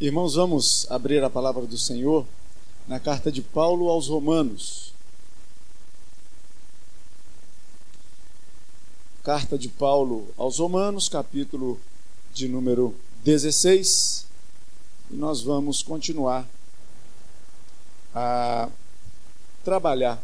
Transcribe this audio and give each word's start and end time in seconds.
Irmãos, 0.00 0.36
vamos 0.36 0.86
abrir 0.92 1.24
a 1.24 1.28
palavra 1.28 1.66
do 1.66 1.76
Senhor 1.76 2.24
na 2.86 3.00
carta 3.00 3.32
de 3.32 3.42
Paulo 3.42 3.88
aos 3.88 4.06
Romanos. 4.06 4.92
Carta 9.24 9.58
de 9.58 9.68
Paulo 9.68 10.32
aos 10.36 10.60
Romanos, 10.60 11.08
capítulo 11.08 11.80
de 12.32 12.46
número 12.46 12.94
16. 13.24 14.24
E 15.10 15.16
nós 15.16 15.40
vamos 15.40 15.82
continuar 15.82 16.48
a 18.14 18.68
trabalhar 19.64 20.22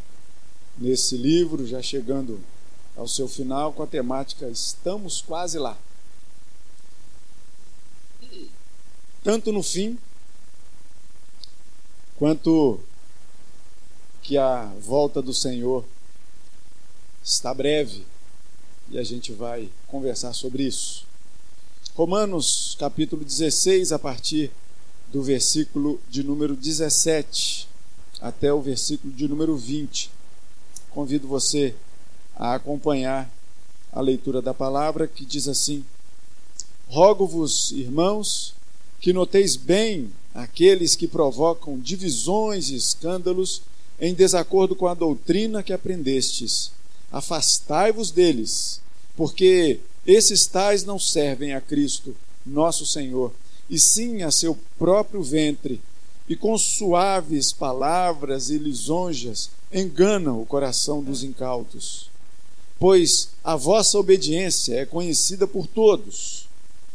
nesse 0.78 1.16
livro, 1.16 1.66
já 1.66 1.82
chegando 1.82 2.40
ao 2.96 3.08
seu 3.08 3.26
final, 3.26 3.72
com 3.72 3.82
a 3.82 3.88
temática 3.88 4.46
Estamos 4.46 5.20
quase 5.20 5.58
lá. 5.58 5.76
Tanto 9.24 9.50
no 9.50 9.62
fim, 9.62 9.98
quanto 12.16 12.78
que 14.22 14.36
a 14.36 14.66
volta 14.80 15.22
do 15.22 15.32
Senhor 15.32 15.82
está 17.24 17.54
breve 17.54 18.04
e 18.90 18.98
a 18.98 19.02
gente 19.02 19.32
vai 19.32 19.70
conversar 19.86 20.34
sobre 20.34 20.64
isso. 20.64 21.06
Romanos 21.94 22.76
capítulo 22.78 23.24
16, 23.24 23.92
a 23.92 23.98
partir 23.98 24.50
do 25.10 25.22
versículo 25.22 25.98
de 26.10 26.22
número 26.22 26.54
17 26.54 27.66
até 28.20 28.52
o 28.52 28.60
versículo 28.60 29.12
de 29.12 29.26
número 29.26 29.56
20. 29.56 30.10
Convido 30.90 31.26
você 31.26 31.74
a 32.36 32.54
acompanhar 32.54 33.30
a 33.90 34.00
leitura 34.02 34.42
da 34.42 34.52
palavra 34.52 35.08
que 35.08 35.24
diz 35.24 35.48
assim: 35.48 35.84
Rogo-vos, 36.88 37.72
irmãos, 37.72 38.53
que 39.04 39.12
noteis 39.12 39.54
bem 39.54 40.10
aqueles 40.34 40.96
que 40.96 41.06
provocam 41.06 41.78
divisões 41.78 42.70
e 42.70 42.74
escândalos 42.74 43.60
em 44.00 44.14
desacordo 44.14 44.74
com 44.74 44.86
a 44.86 44.94
doutrina 44.94 45.62
que 45.62 45.74
aprendestes. 45.74 46.70
Afastai-vos 47.12 48.10
deles, 48.10 48.80
porque 49.14 49.80
esses 50.06 50.46
tais 50.46 50.84
não 50.84 50.98
servem 50.98 51.52
a 51.52 51.60
Cristo, 51.60 52.16
nosso 52.46 52.86
Senhor, 52.86 53.30
e 53.68 53.78
sim 53.78 54.22
a 54.22 54.30
seu 54.30 54.58
próprio 54.78 55.22
ventre, 55.22 55.82
e 56.26 56.34
com 56.34 56.56
suaves 56.56 57.52
palavras 57.52 58.48
e 58.48 58.56
lisonjas 58.56 59.50
enganam 59.70 60.40
o 60.40 60.46
coração 60.46 61.02
dos 61.02 61.22
incautos. 61.22 62.08
Pois 62.80 63.28
a 63.44 63.54
vossa 63.54 63.98
obediência 63.98 64.76
é 64.76 64.86
conhecida 64.86 65.46
por 65.46 65.66
todos. 65.66 66.48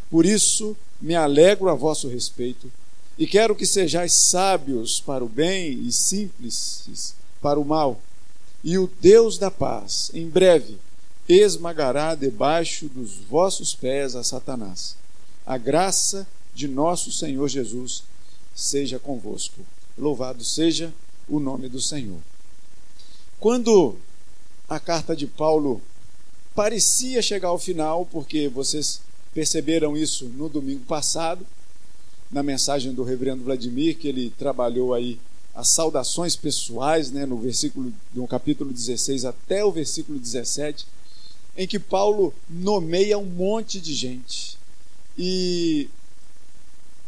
Por 0.10 0.26
isso, 0.26 0.76
me 1.02 1.16
alegro 1.16 1.70
a 1.70 1.74
vosso 1.74 2.08
respeito 2.08 2.72
e 3.18 3.28
quero 3.28 3.56
que 3.56 3.66
sejais 3.66 4.14
sábios 4.14 5.02
para 5.02 5.24
o 5.24 5.30
bem 5.30 5.74
e 5.86 5.92
simples 5.92 7.14
para 7.42 7.60
o 7.60 7.66
mal. 7.66 8.00
E 8.64 8.78
o 8.78 8.90
Deus 9.02 9.38
da 9.38 9.50
paz, 9.52 10.12
em 10.14 10.28
breve, 10.28 10.78
esmagará 11.28 12.16
debaixo 12.16 12.88
dos 12.88 13.16
vossos 13.16 13.76
pés 13.76 14.16
a 14.16 14.24
Satanás. 14.24 14.96
A 15.46 15.58
graça 15.58 16.28
de 16.54 16.68
nosso 16.68 17.12
Senhor 17.12 17.48
Jesus 17.48 18.04
seja 18.56 19.00
convosco. 19.00 19.62
Louvado 19.98 20.44
seja 20.44 20.94
o 21.28 21.40
nome 21.40 21.70
do 21.70 21.82
Senhor. 21.82 22.20
Quando 23.40 23.96
a 24.68 24.80
carta 24.80 25.16
de 25.16 25.28
Paulo 25.28 25.82
parecia 26.56 27.22
chegar 27.22 27.50
ao 27.50 27.60
final, 27.60 28.06
porque 28.06 28.50
vocês 28.50 29.02
perceberam 29.34 29.96
isso 29.96 30.26
no 30.26 30.50
domingo 30.50 30.84
passado, 30.86 31.46
na 32.32 32.44
mensagem 32.44 32.94
do 32.94 33.04
reverendo 33.04 33.44
Vladimir, 33.44 33.98
que 33.98 34.08
ele 34.08 34.30
trabalhou 34.38 34.94
aí 34.94 35.20
as 35.54 35.70
saudações 35.70 36.36
pessoais, 36.36 37.12
né, 37.12 37.26
no 37.26 37.38
versículo 37.38 37.92
no 38.14 38.28
capítulo 38.28 38.72
16 38.72 39.26
até 39.26 39.66
o 39.66 39.72
versículo 39.72 40.20
17, 40.20 40.86
em 41.58 41.68
que 41.68 41.80
Paulo 41.80 42.34
nomeia 42.50 43.18
um 43.18 43.26
monte 43.26 43.82
de 43.82 43.94
gente 43.94 44.58
e 45.18 45.90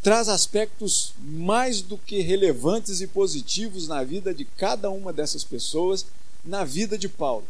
traz 0.02 0.28
aspectos 0.28 1.14
mais 1.20 1.82
do 1.82 1.98
que 1.98 2.22
relevantes 2.22 3.02
e 3.02 3.08
positivos 3.08 3.88
na 3.88 4.04
vida 4.04 4.34
de 4.34 4.44
cada 4.44 4.90
uma 4.90 5.14
dessas 5.14 5.44
pessoas, 5.44 6.06
na 6.44 6.66
vida 6.66 6.98
de 6.98 7.08
Paulo. 7.08 7.46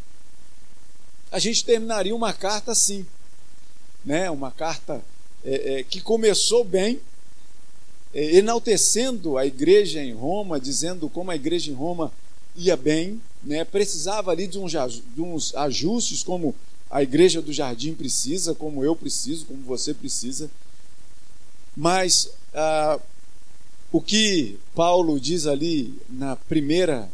A 1.32 1.40
gente 1.40 1.64
terminaria 1.64 2.16
uma 2.16 2.34
carta 2.34 2.74
assim, 2.74 3.06
né, 4.06 4.30
uma 4.30 4.52
carta 4.52 5.02
é, 5.44 5.80
é, 5.80 5.84
que 5.84 6.02
começou 6.02 6.64
bem, 6.64 7.00
é, 8.14 8.38
enaltecendo 8.38 9.38
a 9.38 9.46
igreja 9.46 10.02
em 10.02 10.14
Roma, 10.14 10.60
dizendo 10.60 11.10
como 11.10 11.32
a 11.32 11.36
igreja 11.36 11.72
em 11.72 11.76
Roma 11.76 12.12
ia 12.56 12.76
bem, 12.76 13.22
né, 13.44 13.64
precisava 13.64 14.32
ali 14.32 14.48
de 14.48 14.60
uns, 14.60 14.72
de 14.72 15.22
uns 15.22 15.56
ajustes, 15.56 16.24
como 16.24 16.54
a 16.90 17.02
igreja 17.02 17.42
do 17.42 17.54
jardim 17.54 17.94
precisa, 17.94 18.54
como 18.54 18.84
eu 18.84 18.96
preciso, 18.96 19.46
como 19.46 19.62
você 19.64 19.94
precisa. 19.94 20.52
Mas 21.76 22.30
ah, 22.54 23.00
o 23.92 24.02
que 24.02 24.58
Paulo 24.76 25.20
diz 25.20 25.48
ali 25.48 25.94
na 26.10 26.36
primeira, 26.36 27.10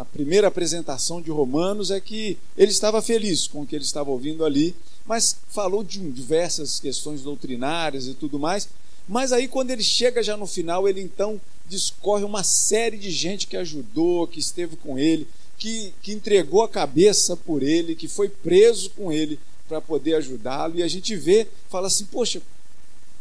na 0.00 0.04
primeira 0.04 0.48
apresentação 0.48 1.20
de 1.20 1.30
Romanos 1.30 1.90
é 1.90 2.00
que 2.00 2.38
ele 2.56 2.70
estava 2.70 3.02
feliz 3.02 3.46
com 3.46 3.62
o 3.62 3.66
que 3.66 3.76
ele 3.76 3.84
estava 3.84 4.10
ouvindo 4.10 4.44
ali 4.44 4.74
mas 5.10 5.36
falou 5.48 5.82
de 5.82 5.98
diversas 6.12 6.78
questões 6.78 7.22
doutrinárias 7.22 8.06
e 8.06 8.14
tudo 8.14 8.38
mais. 8.38 8.68
Mas 9.08 9.32
aí, 9.32 9.48
quando 9.48 9.72
ele 9.72 9.82
chega 9.82 10.22
já 10.22 10.36
no 10.36 10.46
final, 10.46 10.88
ele 10.88 11.00
então 11.00 11.40
discorre 11.68 12.22
uma 12.22 12.44
série 12.44 12.96
de 12.96 13.10
gente 13.10 13.48
que 13.48 13.56
ajudou, 13.56 14.28
que 14.28 14.38
esteve 14.38 14.76
com 14.76 14.96
ele, 14.96 15.26
que, 15.58 15.92
que 16.00 16.12
entregou 16.12 16.62
a 16.62 16.68
cabeça 16.68 17.36
por 17.36 17.60
ele, 17.60 17.96
que 17.96 18.06
foi 18.06 18.28
preso 18.28 18.90
com 18.90 19.10
ele 19.10 19.40
para 19.68 19.80
poder 19.80 20.14
ajudá-lo. 20.14 20.76
E 20.76 20.82
a 20.84 20.86
gente 20.86 21.16
vê, 21.16 21.48
fala 21.68 21.88
assim: 21.88 22.04
poxa, 22.04 22.40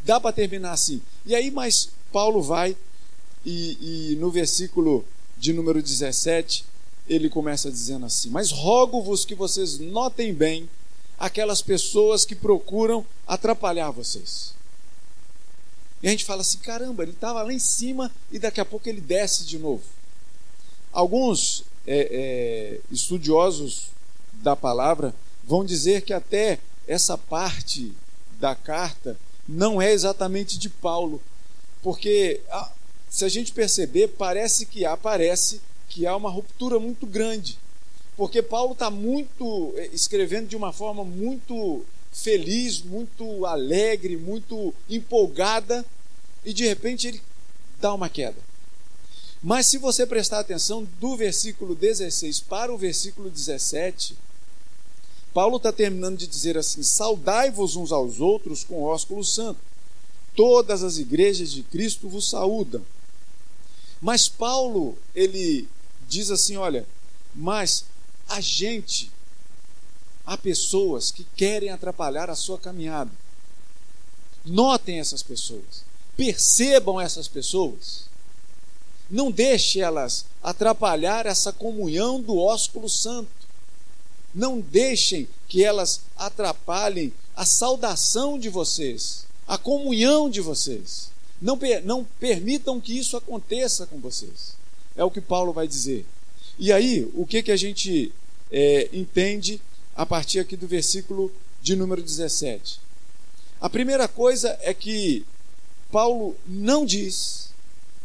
dá 0.05 0.19
para 0.19 0.31
terminar 0.31 0.73
assim. 0.73 1.01
E 1.25 1.33
aí, 1.33 1.49
mas 1.49 1.89
Paulo 2.11 2.39
vai 2.39 2.77
e, 3.43 4.11
e 4.11 4.15
no 4.17 4.29
versículo 4.29 5.03
de 5.39 5.53
número 5.53 5.81
17, 5.81 6.65
ele 7.09 7.29
começa 7.29 7.71
dizendo 7.71 8.05
assim: 8.05 8.29
Mas 8.29 8.51
rogo-vos 8.51 9.25
que 9.25 9.35
vocês 9.35 9.79
notem 9.79 10.33
bem 10.33 10.69
aquelas 11.17 11.61
pessoas 11.61 12.23
que 12.23 12.35
procuram 12.35 13.05
atrapalhar 13.27 13.91
vocês. 13.91 14.53
E 16.01 16.07
a 16.07 16.11
gente 16.11 16.23
fala 16.23 16.41
assim: 16.41 16.59
caramba, 16.59 17.03
ele 17.03 17.11
estava 17.11 17.41
lá 17.41 17.51
em 17.51 17.59
cima 17.59 18.11
e 18.31 18.37
daqui 18.39 18.61
a 18.61 18.65
pouco 18.65 18.87
ele 18.87 19.01
desce 19.01 19.43
de 19.43 19.57
novo. 19.57 19.83
Alguns 20.91 21.63
é, 21.85 22.07
é, 22.11 22.79
estudiosos 22.91 23.87
da 24.33 24.55
palavra 24.55 25.13
vão 25.43 25.65
dizer 25.65 26.03
que 26.03 26.13
até 26.13 26.59
essa 26.87 27.17
parte 27.17 27.91
da 28.39 28.55
carta 28.55 29.19
não 29.47 29.81
é 29.81 29.91
exatamente 29.91 30.57
de 30.57 30.69
Paulo, 30.69 31.21
porque 31.81 32.41
se 33.09 33.25
a 33.25 33.29
gente 33.29 33.51
perceber, 33.51 34.09
parece 34.09 34.65
que 34.65 34.85
aparece 34.85 35.61
que 35.89 36.05
há 36.07 36.15
uma 36.15 36.29
ruptura 36.29 36.79
muito 36.79 37.05
grande 37.05 37.57
porque 38.19 38.41
Paulo 38.41 38.73
está 38.73 38.91
muito 38.91 39.73
eh, 39.77 39.91
escrevendo 39.93 40.49
de 40.49 40.57
uma 40.57 40.73
forma 40.73 41.05
muito 41.05 41.85
feliz, 42.11 42.81
muito 42.81 43.45
alegre, 43.45 44.17
muito 44.17 44.73
empolgada, 44.89 45.85
e 46.43 46.51
de 46.51 46.67
repente 46.67 47.07
ele 47.07 47.21
dá 47.79 47.93
uma 47.93 48.09
queda. 48.09 48.35
Mas 49.41 49.67
se 49.67 49.77
você 49.77 50.05
prestar 50.05 50.39
atenção 50.39 50.85
do 50.99 51.15
versículo 51.15 51.73
16 51.73 52.41
para 52.41 52.73
o 52.73 52.77
versículo 52.77 53.29
17, 53.29 54.17
Paulo 55.33 55.55
está 55.55 55.71
terminando 55.71 56.17
de 56.17 56.27
dizer 56.27 56.57
assim: 56.57 56.83
Saudai-vos 56.83 57.77
uns 57.77 57.93
aos 57.93 58.19
outros 58.19 58.65
com 58.65 58.83
ósculo 58.83 59.23
santo. 59.23 59.61
Todas 60.35 60.83
as 60.83 60.97
igrejas 60.97 61.53
de 61.53 61.63
Cristo 61.63 62.09
vos 62.09 62.29
saúdam. 62.29 62.81
Mas 64.01 64.27
Paulo, 64.27 64.97
ele 65.15 65.69
diz 66.09 66.31
assim: 66.31 66.57
olha, 66.57 66.85
mas 67.33 67.85
a 68.27 68.41
gente, 68.41 69.11
há 70.25 70.35
pessoas 70.37 71.11
que 71.11 71.25
querem 71.35 71.69
atrapalhar 71.69 72.29
a 72.29 72.35
sua 72.35 72.57
caminhada. 72.57 73.11
Notem 74.43 74.99
essas 74.99 75.21
pessoas, 75.21 75.83
percebam 76.17 76.99
essas 76.99 77.27
pessoas. 77.27 78.09
Não 79.09 79.31
deixe 79.31 79.79
elas 79.79 80.25
atrapalhar 80.41 81.25
essa 81.25 81.51
comunhão 81.51 82.21
do 82.21 82.37
ósculo 82.37 82.89
santo. 82.89 83.29
Não 84.33 84.59
deixem 84.59 85.27
que 85.47 85.63
elas 85.63 86.01
atrapalhem 86.15 87.11
a 87.35 87.43
saudação 87.43 88.37
de 88.37 88.49
vocês, 88.49 89.25
a 89.47 89.57
comunhão 89.57 90.29
de 90.29 90.41
vocês. 90.41 91.09
Não, 91.41 91.57
não 91.83 92.03
permitam 92.19 92.79
que 92.79 92.97
isso 92.97 93.17
aconteça 93.17 93.87
com 93.87 93.99
vocês. 93.99 94.58
É 94.99 95.03
o 95.05 95.09
que 95.09 95.21
Paulo 95.21 95.53
vai 95.53 95.65
dizer. 95.65 96.05
E 96.57 96.73
aí, 96.73 97.09
o 97.13 97.25
que, 97.25 97.41
que 97.41 97.53
a 97.53 97.55
gente 97.55 98.11
é, 98.51 98.89
entende 98.91 99.61
a 99.95 100.05
partir 100.05 100.39
aqui 100.39 100.57
do 100.57 100.67
versículo 100.67 101.31
de 101.61 101.73
número 101.73 102.01
17? 102.01 102.81
A 103.61 103.69
primeira 103.69 104.09
coisa 104.09 104.59
é 104.61 104.73
que 104.73 105.25
Paulo 105.89 106.35
não 106.45 106.85
diz, 106.85 107.49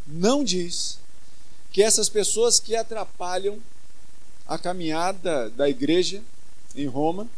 não 0.06 0.44
diz, 0.44 1.00
que 1.72 1.82
essas 1.82 2.08
pessoas 2.08 2.60
que 2.60 2.76
atrapalham 2.76 3.58
a 4.46 4.56
caminhada 4.56 5.50
da 5.50 5.68
igreja 5.68 6.22
em 6.76 6.86
Roma, 6.86 7.28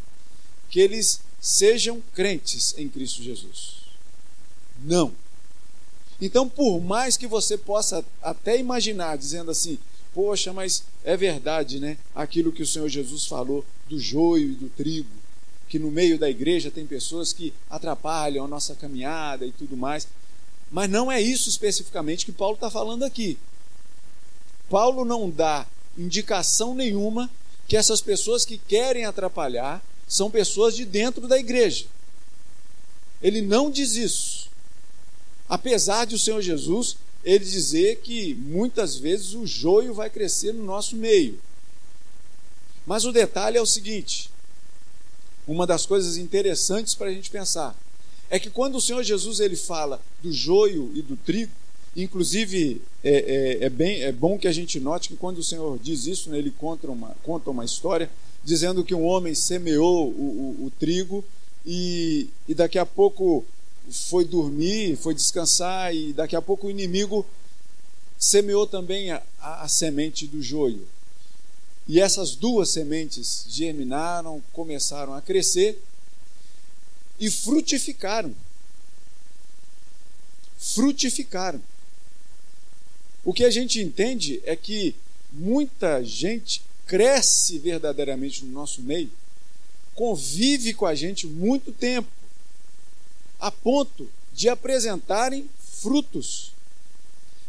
que 0.69 0.81
eles 0.81 1.21
sejam 1.41 2.03
crentes 2.15 2.75
em 2.77 2.91
Cristo 2.91 3.23
Jesus. 3.23 3.77
Não. 4.85 5.15
Então, 6.21 6.49
por 6.49 6.81
mais 6.81 7.17
que 7.17 7.27
você 7.27 7.59
possa 7.59 8.05
até 8.23 8.59
imaginar, 8.59 9.19
dizendo 9.19 9.51
assim, 9.51 9.79
poxa, 10.15 10.53
mas 10.53 10.83
é 11.05 11.17
verdade, 11.17 11.79
né? 11.79 11.99
Aquilo 12.15 12.53
que 12.53 12.63
o 12.63 12.67
Senhor 12.67 12.89
Jesus 12.89 13.27
falou 13.27 13.65
do 13.87 14.01
joio 14.01 14.53
e 14.53 14.55
do 14.55 14.69
trigo, 14.71 15.11
que 15.69 15.79
no 15.79 15.91
meio 15.91 16.19
da 16.19 16.31
igreja 16.31 16.71
tem 16.71 16.87
pessoas 16.87 17.33
que 17.33 17.53
atrapalham 17.69 18.45
a 18.45 18.49
nossa 18.49 18.75
caminhada 18.75 19.45
e 19.45 19.53
tudo 19.53 19.77
mais. 19.77 20.09
Mas 20.71 20.89
não 20.89 21.13
é 21.13 21.21
isso 21.21 21.49
especificamente 21.49 22.25
que 22.25 22.33
Paulo 22.33 22.55
está 22.55 22.71
falando 22.71 23.05
aqui. 23.05 23.39
Paulo 24.69 25.05
não 25.05 25.31
dá 25.31 25.67
indicação 25.97 26.75
nenhuma 26.75 27.31
que 27.69 27.77
essas 27.77 28.01
pessoas 28.01 28.45
que 28.45 28.59
querem 28.59 29.05
atrapalhar 29.05 29.85
são 30.09 30.31
pessoas 30.31 30.75
de 30.75 30.85
dentro 30.85 31.27
da 31.27 31.39
igreja. 31.39 31.87
Ele 33.21 33.43
não 33.43 33.71
diz 33.71 33.97
isso. 33.97 34.49
Apesar 35.49 36.05
de 36.05 36.15
o 36.15 36.19
Senhor 36.19 36.41
Jesus 36.41 36.97
ele 37.25 37.45
dizer 37.45 37.97
que 38.03 38.35
muitas 38.35 38.97
vezes 38.97 39.35
o 39.35 39.45
joio 39.45 39.93
vai 39.93 40.09
crescer 40.09 40.55
no 40.55 40.65
nosso 40.65 40.95
meio. 40.95 41.39
Mas 42.87 43.05
o 43.05 43.13
detalhe 43.13 43.59
é 43.59 43.61
o 43.61 43.67
seguinte: 43.67 44.31
uma 45.47 45.67
das 45.67 45.85
coisas 45.85 46.17
interessantes 46.17 46.95
para 46.95 47.09
a 47.09 47.13
gente 47.13 47.29
pensar 47.29 47.77
é 48.31 48.39
que 48.39 48.49
quando 48.49 48.77
o 48.77 48.81
Senhor 48.81 49.03
Jesus 49.03 49.41
ele 49.41 49.57
fala 49.57 50.01
do 50.23 50.33
joio 50.33 50.93
e 50.95 51.03
do 51.03 51.17
trigo, 51.17 51.53
inclusive 51.97 52.81
é, 53.03 53.11
é, 53.61 53.65
é 53.65 53.69
bem, 53.69 54.03
é 54.03 54.13
bom 54.13 54.39
que 54.39 54.47
a 54.47 54.53
gente 54.53 54.79
note 54.79 55.09
que 55.09 55.17
quando 55.17 55.39
o 55.39 55.45
Senhor 55.45 55.79
diz 55.81 56.07
isso, 56.07 56.31
né, 56.31 56.39
ele 56.39 56.51
conta 56.51 56.89
uma, 56.89 57.17
conta 57.23 57.51
uma 57.51 57.65
história 57.65 58.09
dizendo 58.45 58.85
que 58.85 58.95
um 58.95 59.05
homem 59.05 59.35
semeou 59.35 60.09
o, 60.09 60.57
o, 60.61 60.67
o 60.67 60.73
trigo 60.79 61.25
e, 61.65 62.29
e 62.47 62.55
daqui 62.55 62.79
a 62.79 62.87
pouco 62.87 63.45
foi 63.91 64.25
dormir, 64.25 64.97
foi 64.97 65.15
descansar 65.15 65.95
e 65.95 66.13
daqui 66.13 66.35
a 66.35 66.43
pouco 66.43 66.67
o 66.67 66.71
inimigo 66.71 67.27
semeou 68.19 68.67
também 68.67 69.11
a, 69.11 69.23
a, 69.41 69.69
semente 69.69 70.27
do 70.27 70.43
joio. 70.43 70.87
E 71.87 72.01
essas 72.01 72.35
duas 72.35 72.71
sementes 72.71 73.47
germinaram, 73.49 74.43
começaram 74.53 75.15
a 75.15 75.23
crescer 75.23 75.81
e 77.19 77.31
frutificaram. 77.31 78.35
Frutificaram. 80.59 81.61
O 83.25 83.33
que 83.33 83.45
a 83.45 83.51
gente 83.51 83.81
entende 83.81 84.41
é 84.45 84.57
que 84.57 84.95
muita 85.33 86.03
gente 86.03 86.63
cresce 86.87 87.59
verdadeiramente 87.59 88.45
no 88.45 88.53
nosso 88.53 88.81
meio, 88.81 89.11
convive 89.95 90.73
com 90.73 90.87
a 90.87 90.95
gente 90.95 91.27
muito 91.27 91.73
tempo, 91.73 92.09
a 93.39 93.51
ponto 93.51 94.09
de 94.33 94.49
apresentarem 94.49 95.49
frutos. 95.59 96.53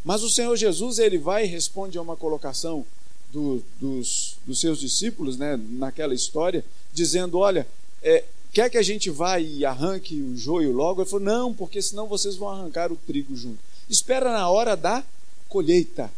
Mas 0.04 0.24
o 0.24 0.30
Senhor 0.30 0.56
Jesus 0.56 1.00
ele 1.00 1.18
vai 1.18 1.44
e 1.44 1.48
responde 1.48 1.98
a 1.98 2.02
uma 2.02 2.16
colocação 2.16 2.86
do, 3.32 3.62
dos, 3.80 4.38
dos, 4.46 4.60
seus 4.60 4.80
discípulos, 4.80 5.38
né, 5.38 5.60
naquela 5.72 6.14
história, 6.14 6.64
dizendo: 6.94 7.38
Olha, 7.40 7.68
é, 8.02 8.24
quer 8.54 8.70
que 8.70 8.78
a 8.78 8.84
gente 8.84 9.10
vá 9.10 9.40
e 9.40 9.66
arranque 9.66 10.22
o 10.22 10.38
joio 10.38 10.72
logo? 10.72 11.02
Ele 11.02 11.10
falou: 11.10 11.26
Não, 11.26 11.54
porque 11.54 11.82
senão 11.82 12.08
vocês 12.08 12.36
vão 12.36 12.50
arrancar 12.50 12.92
o 12.92 12.96
trigo 12.96 13.36
junto. 13.36 13.60
Espera 13.90 14.32
na 14.32 14.50
hora 14.50 14.76
da 14.76 15.04
colheita. 15.50 16.12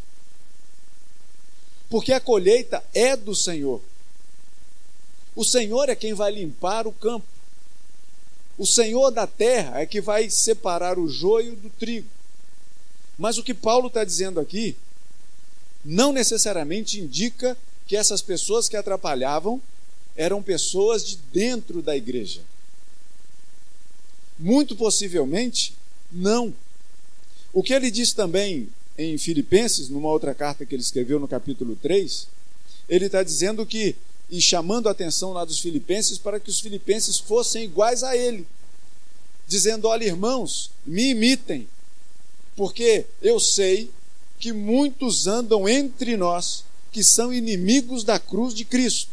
Porque 1.89 2.13
a 2.13 2.19
colheita 2.19 2.83
é 2.93 3.15
do 3.15 3.33
Senhor. 3.33 3.81
O 5.35 5.43
Senhor 5.43 5.89
é 5.89 5.95
quem 5.95 6.13
vai 6.13 6.31
limpar 6.31 6.85
o 6.85 6.91
campo. 6.91 7.25
O 8.59 8.65
Senhor 8.65 9.09
da 9.09 9.25
terra 9.25 9.79
é 9.79 9.85
que 9.85 10.01
vai 10.01 10.29
separar 10.29 10.99
o 10.99 11.07
joio 11.07 11.55
do 11.55 11.69
trigo. 11.69 12.09
Mas 13.17 13.37
o 13.37 13.43
que 13.43 13.53
Paulo 13.53 13.87
está 13.87 14.03
dizendo 14.03 14.37
aqui 14.37 14.75
não 15.83 16.11
necessariamente 16.11 16.99
indica 16.99 17.57
que 17.87 17.95
essas 17.95 18.21
pessoas 18.21 18.67
que 18.67 18.75
atrapalhavam 18.75 19.61
eram 20.13 20.43
pessoas 20.43 21.05
de 21.07 21.15
dentro 21.31 21.81
da 21.81 21.95
igreja. 21.95 22.41
Muito 24.37 24.75
possivelmente, 24.75 25.73
não. 26.11 26.53
O 27.53 27.63
que 27.63 27.73
ele 27.73 27.89
diz 27.89 28.11
também 28.11 28.67
em 28.97 29.17
Filipenses, 29.17 29.87
numa 29.87 30.09
outra 30.09 30.35
carta 30.35 30.65
que 30.65 30.75
ele 30.75 30.81
escreveu 30.81 31.17
no 31.17 31.29
capítulo 31.29 31.77
3, 31.77 32.27
ele 32.89 33.05
está 33.05 33.23
dizendo 33.23 33.65
que 33.65 33.95
e 34.29 34.41
chamando 34.41 34.87
a 34.87 34.91
atenção 34.91 35.33
lá 35.33 35.43
dos 35.43 35.59
filipenses 35.59 36.17
para 36.17 36.39
que 36.39 36.49
os 36.49 36.59
filipenses 36.59 37.17
fossem 37.17 37.63
iguais 37.63 38.03
a 38.03 38.15
ele, 38.15 38.45
dizendo: 39.47 39.87
Olha, 39.87 40.05
irmãos, 40.05 40.71
me 40.85 41.09
imitem, 41.09 41.67
porque 42.55 43.05
eu 43.21 43.39
sei 43.39 43.89
que 44.39 44.53
muitos 44.53 45.27
andam 45.27 45.67
entre 45.67 46.15
nós 46.15 46.63
que 46.91 47.03
são 47.03 47.33
inimigos 47.33 48.03
da 48.03 48.19
cruz 48.19 48.53
de 48.53 48.65
Cristo. 48.65 49.11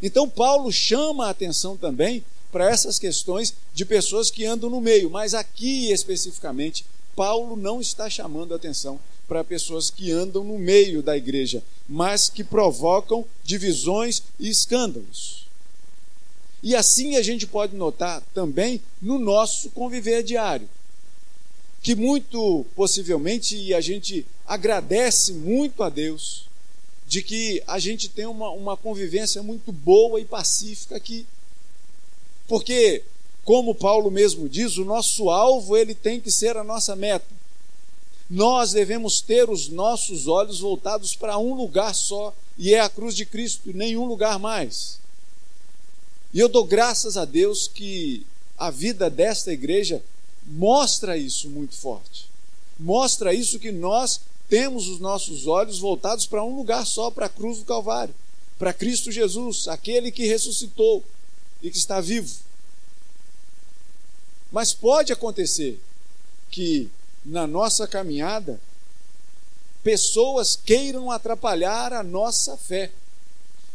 Então, 0.00 0.28
Paulo 0.28 0.70
chama 0.70 1.26
a 1.26 1.30
atenção 1.30 1.76
também 1.76 2.24
para 2.52 2.70
essas 2.70 2.98
questões 2.98 3.54
de 3.74 3.84
pessoas 3.84 4.30
que 4.30 4.44
andam 4.44 4.70
no 4.70 4.80
meio, 4.80 5.10
mas 5.10 5.34
aqui 5.34 5.90
especificamente, 5.90 6.84
Paulo 7.16 7.56
não 7.56 7.80
está 7.80 8.08
chamando 8.08 8.52
a 8.52 8.56
atenção 8.56 9.00
para 9.28 9.44
pessoas 9.44 9.90
que 9.90 10.10
andam 10.10 10.42
no 10.42 10.58
meio 10.58 11.02
da 11.02 11.16
igreja, 11.16 11.62
mas 11.86 12.30
que 12.30 12.42
provocam 12.42 13.26
divisões 13.44 14.22
e 14.40 14.48
escândalos. 14.48 15.46
E 16.62 16.74
assim 16.74 17.16
a 17.16 17.22
gente 17.22 17.46
pode 17.46 17.76
notar 17.76 18.22
também 18.34 18.80
no 19.00 19.18
nosso 19.18 19.70
conviver 19.70 20.22
diário, 20.22 20.68
que 21.82 21.94
muito 21.94 22.64
possivelmente 22.74 23.72
a 23.74 23.80
gente 23.80 24.26
agradece 24.46 25.34
muito 25.34 25.82
a 25.82 25.90
Deus 25.90 26.48
de 27.06 27.22
que 27.22 27.62
a 27.66 27.78
gente 27.78 28.08
tem 28.08 28.26
uma, 28.26 28.50
uma 28.50 28.76
convivência 28.76 29.42
muito 29.42 29.70
boa 29.70 30.20
e 30.20 30.24
pacífica 30.24 30.96
aqui. 30.96 31.26
Porque, 32.46 33.02
como 33.44 33.74
Paulo 33.74 34.10
mesmo 34.10 34.48
diz, 34.48 34.78
o 34.78 34.84
nosso 34.84 35.30
alvo 35.30 35.76
ele 35.76 35.94
tem 35.94 36.20
que 36.20 36.30
ser 36.30 36.56
a 36.56 36.64
nossa 36.64 36.96
meta 36.96 37.37
nós 38.28 38.72
devemos 38.72 39.20
ter 39.20 39.48
os 39.48 39.68
nossos 39.68 40.26
olhos 40.26 40.60
voltados 40.60 41.16
para 41.16 41.38
um 41.38 41.54
lugar 41.54 41.94
só, 41.94 42.34
e 42.56 42.74
é 42.74 42.80
a 42.80 42.88
cruz 42.88 43.14
de 43.14 43.24
Cristo, 43.24 43.70
nenhum 43.72 44.04
lugar 44.04 44.38
mais. 44.38 44.98
E 46.34 46.38
eu 46.38 46.48
dou 46.48 46.64
graças 46.64 47.16
a 47.16 47.24
Deus 47.24 47.68
que 47.68 48.26
a 48.56 48.70
vida 48.70 49.08
desta 49.08 49.52
igreja 49.52 50.02
mostra 50.46 51.16
isso 51.16 51.48
muito 51.48 51.74
forte. 51.74 52.28
Mostra 52.78 53.32
isso 53.32 53.58
que 53.58 53.72
nós 53.72 54.20
temos 54.48 54.88
os 54.88 54.98
nossos 54.98 55.46
olhos 55.46 55.78
voltados 55.78 56.26
para 56.26 56.44
um 56.44 56.56
lugar 56.56 56.86
só, 56.86 57.10
para 57.10 57.26
a 57.26 57.30
cruz 57.30 57.58
do 57.58 57.64
Calvário, 57.64 58.14
para 58.58 58.72
Cristo 58.72 59.10
Jesus, 59.10 59.68
aquele 59.68 60.10
que 60.10 60.26
ressuscitou 60.26 61.04
e 61.62 61.70
que 61.70 61.78
está 61.78 62.00
vivo. 62.00 62.34
Mas 64.50 64.72
pode 64.72 65.12
acontecer 65.12 65.80
que 66.50 66.90
na 67.24 67.46
nossa 67.46 67.86
caminhada, 67.86 68.60
pessoas 69.82 70.56
queiram 70.56 71.10
atrapalhar 71.10 71.92
a 71.92 72.02
nossa 72.02 72.56
fé, 72.56 72.90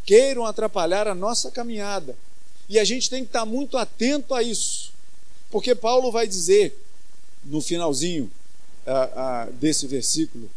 queiram 0.05 0.45
atrapalhar 0.45 1.07
a 1.07 1.15
nossa 1.15 1.49
caminhada. 1.49 2.15
E 2.69 2.79
a 2.79 2.83
gente 2.83 3.09
tem 3.09 3.23
que 3.23 3.29
estar 3.29 3.45
muito 3.45 3.77
atento 3.77 4.33
a 4.33 4.41
isso, 4.41 4.91
porque 5.51 5.75
Paulo 5.75 6.11
vai 6.11 6.27
dizer 6.27 6.77
no 7.43 7.61
finalzinho 7.61 8.31
desse 9.59 9.87
versículo 9.87 10.49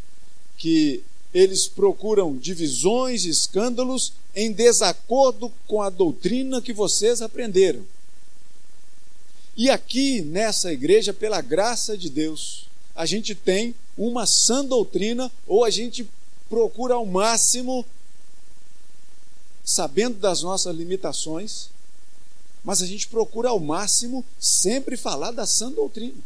que 0.57 1.03
eles 1.35 1.69
procuram 1.69 2.37
divisões 2.37 3.25
e 3.25 3.29
escândalos 3.29 4.13
em 4.35 4.53
desacordo 4.53 5.53
com 5.67 5.83
a 5.83 5.91
doutrina 5.91 6.63
que 6.63 6.73
vocês 6.73 7.21
aprenderam. 7.21 7.85
E 9.57 9.71
aqui 9.71 10.23
nessa 10.23 10.73
igreja, 10.73 11.13
pela 11.13 11.41
graça 11.41 11.97
de 11.97 12.09
Deus, 12.09 12.66
a 12.97 13.05
gente 13.05 13.35
tem 13.35 13.75
uma 13.97 14.27
sã 14.27 14.65
doutrina 14.65 15.31
ou 15.47 15.65
a 15.65 15.71
gente 15.71 16.09
procura 16.49 16.95
ao 16.95 17.05
máximo, 17.05 17.85
sabendo 19.65 20.19
das 20.19 20.43
nossas 20.43 20.75
limitações, 20.75 21.69
mas 22.65 22.83
a 22.83 22.87
gente 22.87 23.07
procura 23.07 23.51
ao 23.51 23.61
máximo 23.61 24.25
sempre 24.41 24.97
falar 24.97 25.31
da 25.31 25.47
sã 25.47 25.71
doutrina. 25.71 26.19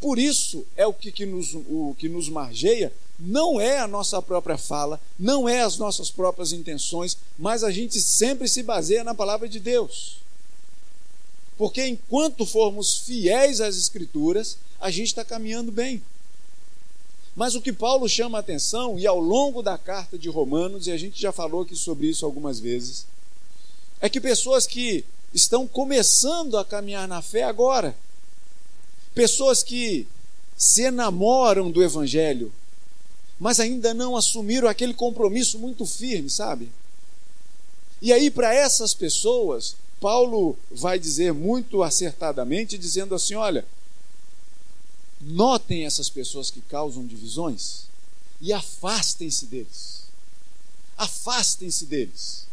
Por 0.00 0.18
isso 0.18 0.66
é 0.76 0.86
o 0.86 0.92
que, 0.92 1.10
que, 1.10 1.24
nos, 1.24 1.54
o 1.54 1.94
que 1.98 2.08
nos 2.08 2.28
margeia, 2.28 2.92
não 3.18 3.60
é 3.60 3.78
a 3.78 3.86
nossa 3.86 4.20
própria 4.20 4.58
fala, 4.58 5.00
não 5.18 5.48
é 5.48 5.62
as 5.62 5.78
nossas 5.78 6.10
próprias 6.10 6.52
intenções, 6.52 7.16
mas 7.38 7.62
a 7.62 7.70
gente 7.70 8.00
sempre 8.00 8.48
se 8.48 8.62
baseia 8.62 9.04
na 9.04 9.14
palavra 9.14 9.48
de 9.48 9.60
Deus. 9.60 10.21
Porque 11.62 11.86
enquanto 11.86 12.44
formos 12.44 12.98
fiéis 12.98 13.60
às 13.60 13.76
Escrituras, 13.76 14.58
a 14.80 14.90
gente 14.90 15.06
está 15.06 15.24
caminhando 15.24 15.70
bem. 15.70 16.02
Mas 17.36 17.54
o 17.54 17.60
que 17.62 17.72
Paulo 17.72 18.08
chama 18.08 18.36
a 18.36 18.40
atenção, 18.40 18.98
e 18.98 19.06
ao 19.06 19.20
longo 19.20 19.62
da 19.62 19.78
carta 19.78 20.18
de 20.18 20.28
Romanos, 20.28 20.88
e 20.88 20.90
a 20.90 20.96
gente 20.96 21.22
já 21.22 21.30
falou 21.30 21.62
aqui 21.62 21.76
sobre 21.76 22.08
isso 22.08 22.26
algumas 22.26 22.58
vezes, 22.58 23.06
é 24.00 24.08
que 24.08 24.20
pessoas 24.20 24.66
que 24.66 25.04
estão 25.32 25.64
começando 25.64 26.58
a 26.58 26.64
caminhar 26.64 27.06
na 27.06 27.22
fé 27.22 27.44
agora, 27.44 27.96
pessoas 29.14 29.62
que 29.62 30.08
se 30.56 30.82
enamoram 30.82 31.70
do 31.70 31.80
Evangelho, 31.80 32.52
mas 33.38 33.60
ainda 33.60 33.94
não 33.94 34.16
assumiram 34.16 34.66
aquele 34.66 34.94
compromisso 34.94 35.60
muito 35.60 35.86
firme, 35.86 36.28
sabe? 36.28 36.72
E 38.00 38.12
aí, 38.12 38.32
para 38.32 38.52
essas 38.52 38.92
pessoas, 38.94 39.76
Paulo 40.02 40.58
vai 40.68 40.98
dizer 40.98 41.32
muito 41.32 41.80
acertadamente, 41.80 42.76
dizendo 42.76 43.14
assim: 43.14 43.36
olha, 43.36 43.64
notem 45.20 45.86
essas 45.86 46.10
pessoas 46.10 46.50
que 46.50 46.60
causam 46.60 47.06
divisões 47.06 47.84
e 48.40 48.52
afastem-se 48.52 49.46
deles. 49.46 50.02
Afastem-se 50.98 51.86
deles. 51.86 52.48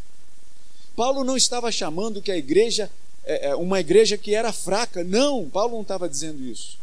Paulo 0.94 1.24
não 1.24 1.36
estava 1.36 1.72
chamando 1.72 2.22
que 2.22 2.30
a 2.30 2.36
igreja, 2.36 2.88
é, 3.24 3.48
é, 3.48 3.54
uma 3.56 3.80
igreja 3.80 4.16
que 4.16 4.32
era 4.32 4.52
fraca. 4.52 5.02
Não, 5.02 5.50
Paulo 5.50 5.74
não 5.74 5.82
estava 5.82 6.08
dizendo 6.08 6.44
isso. 6.44 6.78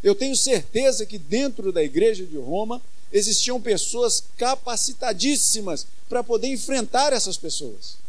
Eu 0.00 0.14
tenho 0.14 0.36
certeza 0.36 1.04
que 1.04 1.18
dentro 1.18 1.72
da 1.72 1.82
igreja 1.82 2.24
de 2.24 2.36
Roma 2.36 2.80
existiam 3.12 3.60
pessoas 3.60 4.22
capacitadíssimas 4.36 5.88
para 6.08 6.22
poder 6.22 6.46
enfrentar 6.48 7.12
essas 7.12 7.36
pessoas. 7.36 8.03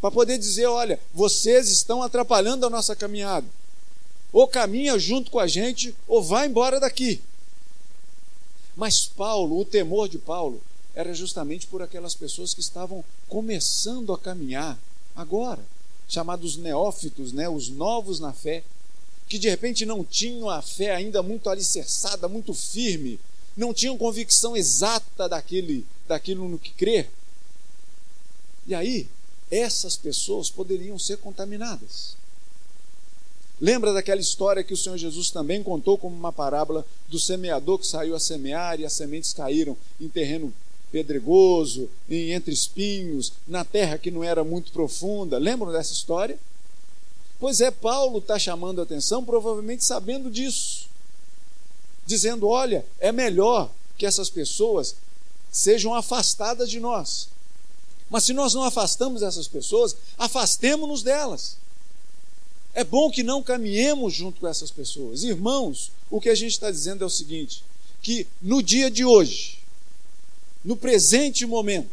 Para 0.00 0.10
poder 0.10 0.38
dizer: 0.38 0.66
olha, 0.66 0.98
vocês 1.12 1.68
estão 1.68 2.02
atrapalhando 2.02 2.66
a 2.66 2.70
nossa 2.70 2.96
caminhada. 2.96 3.46
Ou 4.32 4.46
caminha 4.46 4.98
junto 4.98 5.30
com 5.30 5.38
a 5.38 5.46
gente, 5.46 5.94
ou 6.06 6.22
vai 6.22 6.46
embora 6.46 6.78
daqui. 6.78 7.20
Mas 8.76 9.04
Paulo, 9.06 9.58
o 9.58 9.64
temor 9.64 10.08
de 10.08 10.18
Paulo, 10.18 10.62
era 10.94 11.12
justamente 11.12 11.66
por 11.66 11.82
aquelas 11.82 12.14
pessoas 12.14 12.54
que 12.54 12.60
estavam 12.60 13.04
começando 13.28 14.12
a 14.12 14.18
caminhar 14.18 14.78
agora, 15.14 15.62
chamados 16.08 16.56
neófitos, 16.56 17.32
né, 17.32 17.48
os 17.48 17.68
novos 17.68 18.20
na 18.20 18.32
fé 18.32 18.62
que 19.30 19.38
de 19.38 19.48
repente 19.48 19.86
não 19.86 20.04
tinham 20.04 20.50
a 20.50 20.60
fé 20.60 20.92
ainda 20.92 21.22
muito 21.22 21.48
alicerçada, 21.48 22.28
muito 22.28 22.52
firme, 22.52 23.20
não 23.56 23.72
tinham 23.72 23.96
convicção 23.96 24.56
exata 24.56 25.28
daquele, 25.28 25.86
daquilo 26.08 26.48
no 26.48 26.58
que 26.58 26.72
crer. 26.72 27.08
E 28.66 28.74
aí, 28.74 29.08
essas 29.50 29.96
pessoas 29.96 30.50
poderiam 30.50 30.98
ser 30.98 31.18
contaminadas. 31.18 32.16
Lembra 33.60 33.92
daquela 33.92 34.20
história 34.20 34.64
que 34.64 34.72
o 34.72 34.76
Senhor 34.76 34.96
Jesus 34.96 35.30
também 35.30 35.62
contou 35.62 35.98
como 35.98 36.16
uma 36.16 36.32
parábola 36.32 36.86
do 37.08 37.18
semeador 37.18 37.78
que 37.78 37.86
saiu 37.86 38.14
a 38.14 38.20
semear 38.20 38.80
e 38.80 38.86
as 38.86 38.94
sementes 38.94 39.34
caíram 39.34 39.76
em 40.00 40.08
terreno 40.08 40.52
pedregoso, 40.90 41.88
em 42.08 42.32
entre 42.32 42.52
espinhos, 42.52 43.32
na 43.46 43.64
terra 43.64 43.98
que 43.98 44.10
não 44.10 44.24
era 44.24 44.42
muito 44.42 44.72
profunda. 44.72 45.38
Lembram 45.38 45.70
dessa 45.70 45.92
história? 45.92 46.38
Pois 47.38 47.60
é, 47.60 47.70
Paulo 47.70 48.18
está 48.18 48.38
chamando 48.38 48.80
a 48.80 48.84
atenção, 48.84 49.24
provavelmente 49.24 49.84
sabendo 49.84 50.30
disso, 50.30 50.88
dizendo: 52.06 52.48
olha, 52.48 52.84
é 52.98 53.12
melhor 53.12 53.70
que 53.96 54.06
essas 54.06 54.30
pessoas 54.30 54.96
sejam 55.50 55.94
afastadas 55.94 56.70
de 56.70 56.80
nós. 56.80 57.28
Mas 58.10 58.24
se 58.24 58.32
nós 58.32 58.52
não 58.52 58.64
afastamos 58.64 59.22
essas 59.22 59.46
pessoas, 59.46 59.96
afastemos-nos 60.18 61.02
delas. 61.04 61.56
É 62.74 62.82
bom 62.82 63.08
que 63.08 63.22
não 63.22 63.42
caminhemos 63.42 64.12
junto 64.12 64.40
com 64.40 64.48
essas 64.48 64.70
pessoas. 64.70 65.22
Irmãos, 65.22 65.92
o 66.10 66.20
que 66.20 66.28
a 66.28 66.34
gente 66.34 66.52
está 66.52 66.70
dizendo 66.70 67.04
é 67.04 67.06
o 67.06 67.10
seguinte: 67.10 67.62
que 68.02 68.26
no 68.42 68.60
dia 68.62 68.90
de 68.90 69.04
hoje, 69.04 69.58
no 70.64 70.76
presente 70.76 71.46
momento, 71.46 71.88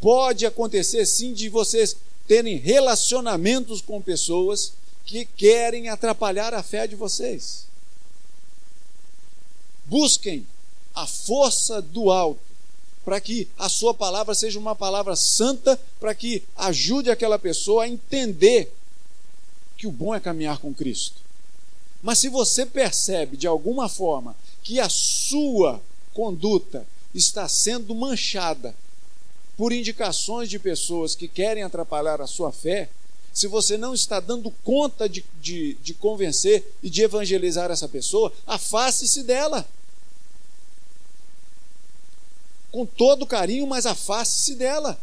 pode 0.00 0.46
acontecer 0.46 1.04
sim 1.04 1.34
de 1.34 1.50
vocês 1.50 1.94
terem 2.26 2.56
relacionamentos 2.56 3.82
com 3.82 4.00
pessoas 4.00 4.72
que 5.04 5.26
querem 5.26 5.90
atrapalhar 5.90 6.54
a 6.54 6.62
fé 6.62 6.86
de 6.86 6.96
vocês. 6.96 7.66
Busquem 9.84 10.46
a 10.94 11.06
força 11.06 11.82
do 11.82 12.10
alto 12.10 12.53
para 13.04 13.20
que 13.20 13.48
a 13.58 13.68
sua 13.68 13.92
palavra 13.92 14.34
seja 14.34 14.58
uma 14.58 14.74
palavra 14.74 15.14
santa, 15.14 15.78
para 16.00 16.14
que 16.14 16.42
ajude 16.56 17.10
aquela 17.10 17.38
pessoa 17.38 17.84
a 17.84 17.88
entender 17.88 18.72
que 19.76 19.86
o 19.86 19.92
bom 19.92 20.14
é 20.14 20.20
caminhar 20.20 20.58
com 20.58 20.72
Cristo. 20.72 21.20
Mas 22.02 22.18
se 22.18 22.28
você 22.28 22.64
percebe 22.64 23.36
de 23.36 23.46
alguma 23.46 23.88
forma 23.88 24.36
que 24.62 24.80
a 24.80 24.88
sua 24.88 25.82
conduta 26.12 26.86
está 27.14 27.48
sendo 27.48 27.94
manchada 27.94 28.74
por 29.56 29.72
indicações 29.72 30.48
de 30.48 30.58
pessoas 30.58 31.14
que 31.14 31.28
querem 31.28 31.62
atrapalhar 31.62 32.20
a 32.20 32.26
sua 32.26 32.50
fé, 32.50 32.88
se 33.32 33.46
você 33.46 33.76
não 33.76 33.92
está 33.92 34.20
dando 34.20 34.50
conta 34.62 35.08
de, 35.08 35.24
de, 35.40 35.74
de 35.82 35.92
convencer 35.94 36.64
e 36.82 36.88
de 36.88 37.02
evangelizar 37.02 37.70
essa 37.70 37.88
pessoa, 37.88 38.32
afaste-se 38.46 39.24
dela. 39.24 39.66
Com 42.74 42.84
todo 42.84 43.24
carinho, 43.24 43.68
mas 43.68 43.86
afaste-se 43.86 44.56
dela. 44.56 45.00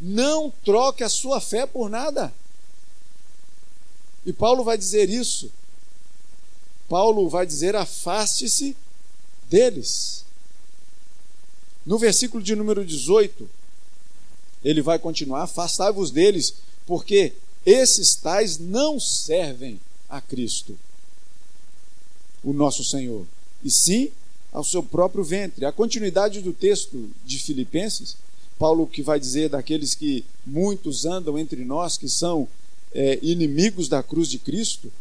Não 0.00 0.50
troque 0.64 1.04
a 1.04 1.10
sua 1.10 1.42
fé 1.42 1.66
por 1.66 1.90
nada. 1.90 2.32
E 4.24 4.32
Paulo 4.32 4.64
vai 4.64 4.78
dizer 4.78 5.10
isso. 5.10 5.52
Paulo 6.88 7.28
vai 7.28 7.44
dizer: 7.44 7.76
afaste-se 7.76 8.74
deles. 9.50 10.24
No 11.84 11.98
versículo 11.98 12.42
de 12.42 12.56
número 12.56 12.82
18, 12.82 13.46
ele 14.64 14.80
vai 14.80 14.98
continuar: 14.98 15.42
afastai-vos 15.42 16.10
deles, 16.10 16.54
porque 16.86 17.34
esses 17.66 18.14
tais 18.14 18.56
não 18.56 18.98
servem 18.98 19.78
a 20.08 20.18
Cristo, 20.18 20.78
o 22.42 22.54
nosso 22.54 22.82
Senhor, 22.82 23.26
e 23.62 23.70
sim 23.70 24.10
ao 24.52 24.62
seu 24.62 24.82
próprio 24.82 25.24
ventre. 25.24 25.64
A 25.64 25.72
continuidade 25.72 26.40
do 26.40 26.52
texto 26.52 27.10
de 27.24 27.38
Filipenses, 27.38 28.16
Paulo 28.58 28.86
que 28.86 29.02
vai 29.02 29.18
dizer 29.18 29.48
daqueles 29.48 29.94
que 29.94 30.24
muitos 30.46 31.06
andam 31.06 31.38
entre 31.38 31.64
nós 31.64 31.96
que 31.96 32.08
são 32.08 32.46
é, 32.94 33.18
inimigos 33.22 33.88
da 33.88 34.02
cruz 34.02 34.28
de 34.28 34.38
Cristo, 34.38 34.92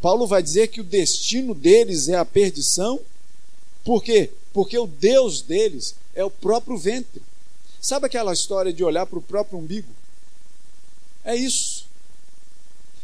Paulo 0.00 0.26
vai 0.26 0.42
dizer 0.42 0.68
que 0.68 0.80
o 0.80 0.84
destino 0.84 1.54
deles 1.54 2.08
é 2.08 2.16
a 2.16 2.24
perdição, 2.24 3.00
por 3.84 4.02
quê? 4.02 4.30
Porque 4.52 4.78
o 4.78 4.86
Deus 4.86 5.42
deles 5.42 5.94
é 6.14 6.24
o 6.24 6.30
próprio 6.30 6.78
ventre. 6.78 7.22
Sabe 7.80 8.06
aquela 8.06 8.32
história 8.32 8.72
de 8.72 8.82
olhar 8.84 9.06
para 9.06 9.18
o 9.18 9.22
próprio 9.22 9.58
umbigo? 9.58 9.88
É 11.24 11.34
isso. 11.34 11.86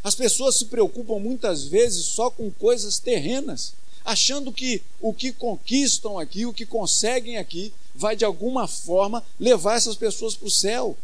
As 0.02 0.14
pessoas 0.14 0.56
se 0.56 0.66
preocupam 0.66 1.18
muitas 1.18 1.64
vezes 1.64 2.06
só 2.06 2.30
com 2.30 2.50
coisas 2.50 2.98
terrenas, 2.98 3.74
achando 4.04 4.52
que 4.52 4.82
o 5.00 5.12
que 5.12 5.32
conquistam 5.32 6.18
aqui, 6.18 6.46
o 6.46 6.52
que 6.52 6.66
conseguem 6.66 7.36
aqui, 7.36 7.72
vai 7.94 8.16
de 8.16 8.24
alguma 8.24 8.66
forma 8.66 9.22
levar 9.38 9.76
essas 9.76 9.96
pessoas 9.96 10.34
para 10.34 10.48
o 10.48 10.50
céu. 10.50 10.96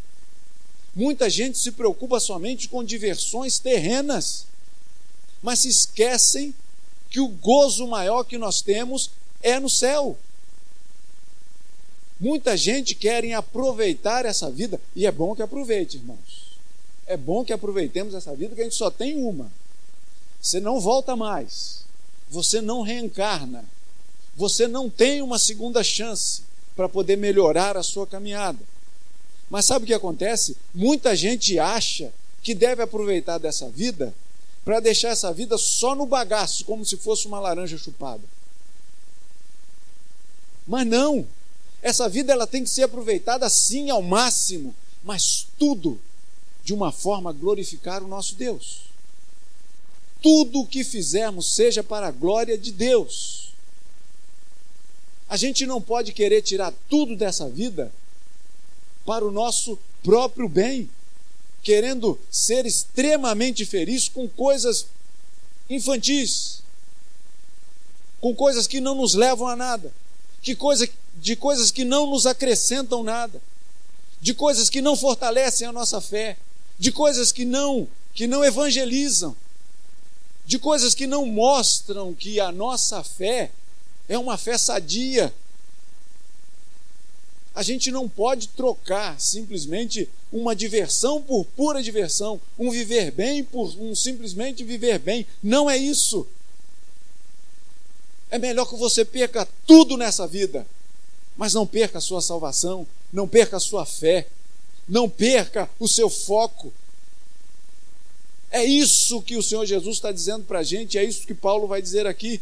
Muita 0.94 1.30
gente 1.30 1.58
se 1.58 1.72
preocupa 1.72 2.18
somente 2.18 2.68
com 2.68 2.82
diversões 2.82 3.58
terrenas, 3.58 4.46
mas 5.42 5.60
se 5.60 5.68
esquecem 5.68 6.54
que 7.10 7.20
o 7.20 7.28
gozo 7.28 7.86
maior 7.86 8.24
que 8.24 8.36
nós 8.36 8.60
temos 8.60 9.10
é 9.42 9.60
no 9.60 9.70
céu. 9.70 10.18
Muita 12.18 12.56
gente 12.56 12.94
querem 12.94 13.34
aproveitar 13.34 14.26
essa 14.26 14.50
vida, 14.50 14.80
e 14.94 15.06
é 15.06 15.12
bom 15.12 15.36
que 15.36 15.42
aproveite, 15.42 15.98
irmãos. 15.98 16.58
É 17.06 17.16
bom 17.16 17.44
que 17.44 17.52
aproveitemos 17.52 18.12
essa 18.12 18.34
vida, 18.34 18.54
que 18.54 18.60
a 18.60 18.64
gente 18.64 18.74
só 18.74 18.90
tem 18.90 19.16
uma. 19.16 19.50
Você 20.40 20.58
não 20.60 20.80
volta 20.80 21.14
mais. 21.14 21.84
Você 22.30 22.60
não 22.60 22.82
reencarna. 22.82 23.64
Você 24.36 24.68
não 24.68 24.88
tem 24.88 25.22
uma 25.22 25.38
segunda 25.38 25.82
chance 25.82 26.42
para 26.76 26.88
poder 26.88 27.16
melhorar 27.16 27.76
a 27.76 27.82
sua 27.82 28.06
caminhada. 28.06 28.58
Mas 29.50 29.64
sabe 29.64 29.84
o 29.84 29.86
que 29.86 29.94
acontece? 29.94 30.56
Muita 30.74 31.16
gente 31.16 31.58
acha 31.58 32.12
que 32.42 32.54
deve 32.54 32.82
aproveitar 32.82 33.38
dessa 33.38 33.68
vida 33.68 34.14
para 34.64 34.80
deixar 34.80 35.08
essa 35.08 35.32
vida 35.32 35.56
só 35.56 35.94
no 35.94 36.06
bagaço, 36.06 36.64
como 36.64 36.84
se 36.84 36.96
fosse 36.96 37.26
uma 37.26 37.40
laranja 37.40 37.78
chupada. 37.78 38.22
Mas 40.66 40.86
não. 40.86 41.26
Essa 41.80 42.08
vida 42.08 42.32
ela 42.32 42.46
tem 42.46 42.62
que 42.62 42.70
ser 42.70 42.82
aproveitada 42.82 43.48
sim 43.48 43.88
ao 43.88 44.02
máximo, 44.02 44.74
mas 45.02 45.46
tudo 45.58 45.98
de 46.62 46.74
uma 46.74 46.92
forma 46.92 47.30
a 47.30 47.32
glorificar 47.32 48.02
o 48.02 48.08
nosso 48.08 48.34
Deus. 48.34 48.87
Tudo 50.20 50.60
o 50.60 50.66
que 50.66 50.82
fizermos 50.82 51.54
seja 51.54 51.82
para 51.82 52.08
a 52.08 52.12
glória 52.12 52.58
de 52.58 52.72
Deus. 52.72 53.52
A 55.28 55.36
gente 55.36 55.66
não 55.66 55.80
pode 55.80 56.12
querer 56.12 56.42
tirar 56.42 56.72
tudo 56.88 57.14
dessa 57.14 57.48
vida 57.48 57.92
para 59.04 59.24
o 59.24 59.30
nosso 59.30 59.78
próprio 60.02 60.48
bem. 60.48 60.88
querendo 61.60 62.18
ser 62.30 62.64
extremamente 62.64 63.66
feliz 63.66 64.08
com 64.08 64.28
coisas 64.28 64.86
infantis, 65.68 66.62
com 68.20 68.34
coisas 68.34 68.66
que 68.66 68.80
não 68.80 68.94
nos 68.94 69.14
levam 69.14 69.46
a 69.48 69.56
nada, 69.56 69.92
que 70.40 70.54
coisa, 70.54 70.88
de 71.16 71.36
coisas 71.36 71.70
que 71.70 71.84
não 71.84 72.08
nos 72.08 72.26
acrescentam 72.26 73.02
nada, 73.02 73.42
de 74.20 74.32
coisas 74.32 74.70
que 74.70 74.80
não 74.80 74.96
fortalecem 74.96 75.66
a 75.66 75.72
nossa 75.72 76.00
fé, 76.00 76.38
de 76.78 76.90
coisas 76.90 77.32
que 77.32 77.44
não 77.44 77.88
que 78.14 78.26
não 78.26 78.44
evangelizam, 78.44 79.36
de 80.48 80.58
coisas 80.58 80.94
que 80.94 81.06
não 81.06 81.26
mostram 81.26 82.14
que 82.14 82.40
a 82.40 82.50
nossa 82.50 83.04
fé 83.04 83.50
é 84.08 84.16
uma 84.16 84.38
fé 84.38 84.56
sadia. 84.56 85.30
A 87.54 87.62
gente 87.62 87.90
não 87.90 88.08
pode 88.08 88.48
trocar 88.48 89.20
simplesmente 89.20 90.08
uma 90.32 90.56
diversão 90.56 91.20
por 91.20 91.44
pura 91.44 91.82
diversão, 91.82 92.40
um 92.58 92.70
viver 92.70 93.10
bem 93.10 93.44
por 93.44 93.76
um 93.78 93.94
simplesmente 93.94 94.64
viver 94.64 94.98
bem. 94.98 95.26
Não 95.42 95.68
é 95.68 95.76
isso. 95.76 96.26
É 98.30 98.38
melhor 98.38 98.64
que 98.64 98.76
você 98.76 99.04
perca 99.04 99.46
tudo 99.66 99.98
nessa 99.98 100.26
vida, 100.26 100.66
mas 101.36 101.52
não 101.52 101.66
perca 101.66 101.98
a 101.98 102.00
sua 102.00 102.22
salvação, 102.22 102.86
não 103.12 103.28
perca 103.28 103.58
a 103.58 103.60
sua 103.60 103.84
fé, 103.84 104.26
não 104.88 105.10
perca 105.10 105.68
o 105.78 105.86
seu 105.86 106.08
foco. 106.08 106.72
É 108.50 108.64
isso 108.64 109.22
que 109.22 109.36
o 109.36 109.42
Senhor 109.42 109.66
Jesus 109.66 109.96
está 109.96 110.10
dizendo 110.10 110.44
para 110.44 110.60
a 110.60 110.62
gente, 110.62 110.96
é 110.96 111.04
isso 111.04 111.26
que 111.26 111.34
Paulo 111.34 111.66
vai 111.66 111.82
dizer 111.82 112.06
aqui. 112.06 112.40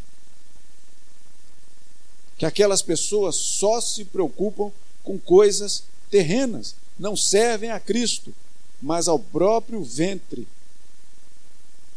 Que 2.38 2.46
aquelas 2.46 2.82
pessoas 2.82 3.34
só 3.36 3.80
se 3.80 4.04
preocupam 4.04 4.70
com 5.02 5.18
coisas 5.18 5.84
terrenas, 6.10 6.74
não 6.98 7.16
servem 7.16 7.70
a 7.70 7.80
Cristo, 7.80 8.32
mas 8.80 9.08
ao 9.08 9.18
próprio 9.18 9.82
ventre. 9.82 10.46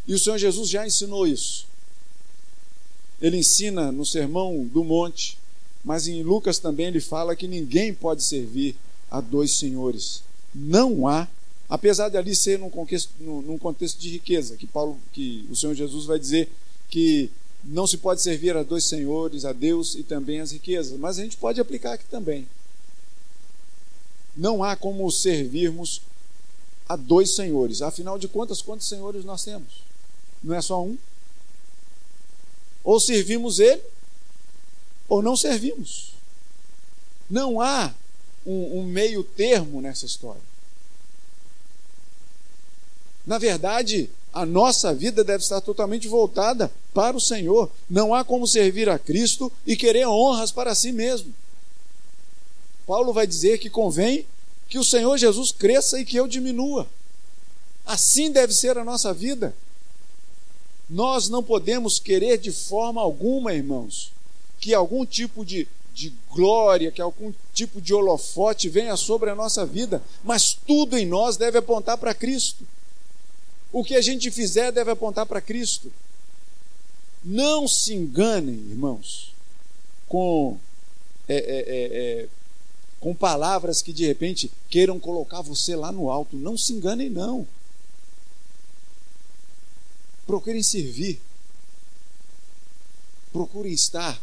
E 0.07 0.13
o 0.13 0.19
Senhor 0.19 0.37
Jesus 0.37 0.69
já 0.69 0.87
ensinou 0.87 1.27
isso. 1.27 1.67
Ele 3.21 3.37
ensina 3.37 3.91
no 3.91 4.05
Sermão 4.05 4.65
do 4.65 4.83
Monte, 4.83 5.37
mas 5.83 6.07
em 6.07 6.23
Lucas 6.23 6.57
também 6.57 6.87
ele 6.87 7.01
fala 7.01 7.35
que 7.35 7.47
ninguém 7.47 7.93
pode 7.93 8.23
servir 8.23 8.75
a 9.11 9.21
dois 9.21 9.51
senhores. 9.51 10.23
Não 10.53 11.07
há, 11.07 11.27
apesar 11.69 12.09
de 12.09 12.17
ali 12.17 12.35
ser 12.35 12.57
num 12.57 12.69
contexto, 12.69 13.13
num 13.19 13.57
contexto 13.57 13.99
de 13.99 14.09
riqueza, 14.09 14.57
que 14.57 14.65
Paulo, 14.65 14.99
que 15.13 15.45
o 15.49 15.55
Senhor 15.55 15.75
Jesus 15.75 16.05
vai 16.05 16.17
dizer 16.17 16.49
que 16.89 17.29
não 17.63 17.85
se 17.85 17.97
pode 17.97 18.21
servir 18.21 18.57
a 18.57 18.63
dois 18.63 18.85
senhores, 18.85 19.45
a 19.45 19.53
Deus 19.53 19.95
e 19.95 20.01
também 20.01 20.39
as 20.39 20.51
riquezas, 20.51 20.97
mas 20.97 21.19
a 21.19 21.23
gente 21.23 21.37
pode 21.37 21.61
aplicar 21.61 21.93
aqui 21.93 22.05
também. 22.05 22.47
Não 24.35 24.63
há 24.63 24.75
como 24.75 25.09
servirmos 25.11 26.01
a 26.87 26.95
dois 26.95 27.35
senhores. 27.35 27.81
Afinal 27.81 28.17
de 28.17 28.27
contas, 28.27 28.61
quantos 28.61 28.87
senhores 28.87 29.23
nós 29.23 29.43
temos? 29.43 29.83
Não 30.41 30.55
é 30.55 30.61
só 30.61 30.83
um? 30.83 30.97
Ou 32.83 32.99
servimos 32.99 33.59
ele, 33.59 33.81
ou 35.07 35.21
não 35.21 35.35
servimos. 35.35 36.13
Não 37.29 37.61
há 37.61 37.93
um, 38.45 38.79
um 38.79 38.83
meio 38.85 39.23
termo 39.23 39.81
nessa 39.81 40.05
história. 40.05 40.41
Na 43.25 43.37
verdade, 43.37 44.09
a 44.33 44.45
nossa 44.45 44.93
vida 44.93 45.23
deve 45.23 45.43
estar 45.43 45.61
totalmente 45.61 46.07
voltada 46.07 46.71
para 46.93 47.17
o 47.17 47.21
Senhor. 47.21 47.69
Não 47.89 48.13
há 48.13 48.23
como 48.23 48.47
servir 48.47 48.89
a 48.89 48.99
Cristo 48.99 49.51
e 49.65 49.75
querer 49.75 50.07
honras 50.07 50.51
para 50.51 50.75
si 50.75 50.91
mesmo. 50.91 51.33
Paulo 52.85 53.13
vai 53.13 53.27
dizer 53.27 53.57
que 53.59 53.69
convém 53.69 54.25
que 54.67 54.77
o 54.77 54.83
Senhor 54.83 55.17
Jesus 55.17 55.51
cresça 55.51 55.99
e 55.99 56.05
que 56.05 56.17
eu 56.17 56.27
diminua. 56.27 56.87
Assim 57.85 58.31
deve 58.31 58.53
ser 58.53 58.77
a 58.77 58.83
nossa 58.83 59.13
vida. 59.13 59.55
Nós 60.89 61.29
não 61.29 61.43
podemos 61.43 61.99
querer 61.99 62.37
de 62.37 62.51
forma 62.51 63.01
alguma, 63.01 63.53
irmãos, 63.53 64.11
que 64.59 64.73
algum 64.73 65.05
tipo 65.05 65.43
de, 65.43 65.67
de 65.93 66.13
glória, 66.31 66.91
que 66.91 67.01
algum 67.01 67.33
tipo 67.53 67.79
de 67.81 67.93
holofote 67.93 68.69
venha 68.69 68.95
sobre 68.95 69.29
a 69.29 69.35
nossa 69.35 69.65
vida, 69.65 70.03
mas 70.23 70.53
tudo 70.53 70.97
em 70.97 71.05
nós 71.05 71.37
deve 71.37 71.57
apontar 71.57 71.97
para 71.97 72.13
Cristo. 72.13 72.65
O 73.71 73.83
que 73.83 73.95
a 73.95 74.01
gente 74.01 74.31
fizer 74.31 74.71
deve 74.71 74.91
apontar 74.91 75.25
para 75.25 75.41
Cristo. 75.41 75.91
Não 77.23 77.67
se 77.67 77.93
enganem, 77.93 78.55
irmãos, 78.55 79.33
com, 80.07 80.57
é, 81.27 81.35
é, 81.35 81.59
é, 81.59 82.23
é, 82.23 82.29
com 82.99 83.13
palavras 83.13 83.81
que 83.81 83.93
de 83.93 84.05
repente 84.05 84.51
queiram 84.69 84.99
colocar 84.99 85.41
você 85.41 85.75
lá 85.75 85.91
no 85.91 86.09
alto. 86.09 86.35
Não 86.35 86.57
se 86.57 86.73
enganem, 86.73 87.09
não. 87.09 87.47
Procurem 90.25 90.63
servir. 90.63 91.21
Procurem 93.31 93.73
estar 93.73 94.19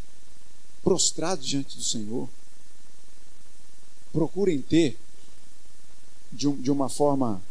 prostrados 0.83 1.45
diante 1.45 1.77
do 1.77 1.83
Senhor. 1.83 2.27
Procurem 4.11 4.61
ter, 4.61 4.97
de, 6.31 6.51
de 6.53 6.71
uma 6.71 6.89
forma 6.89 7.41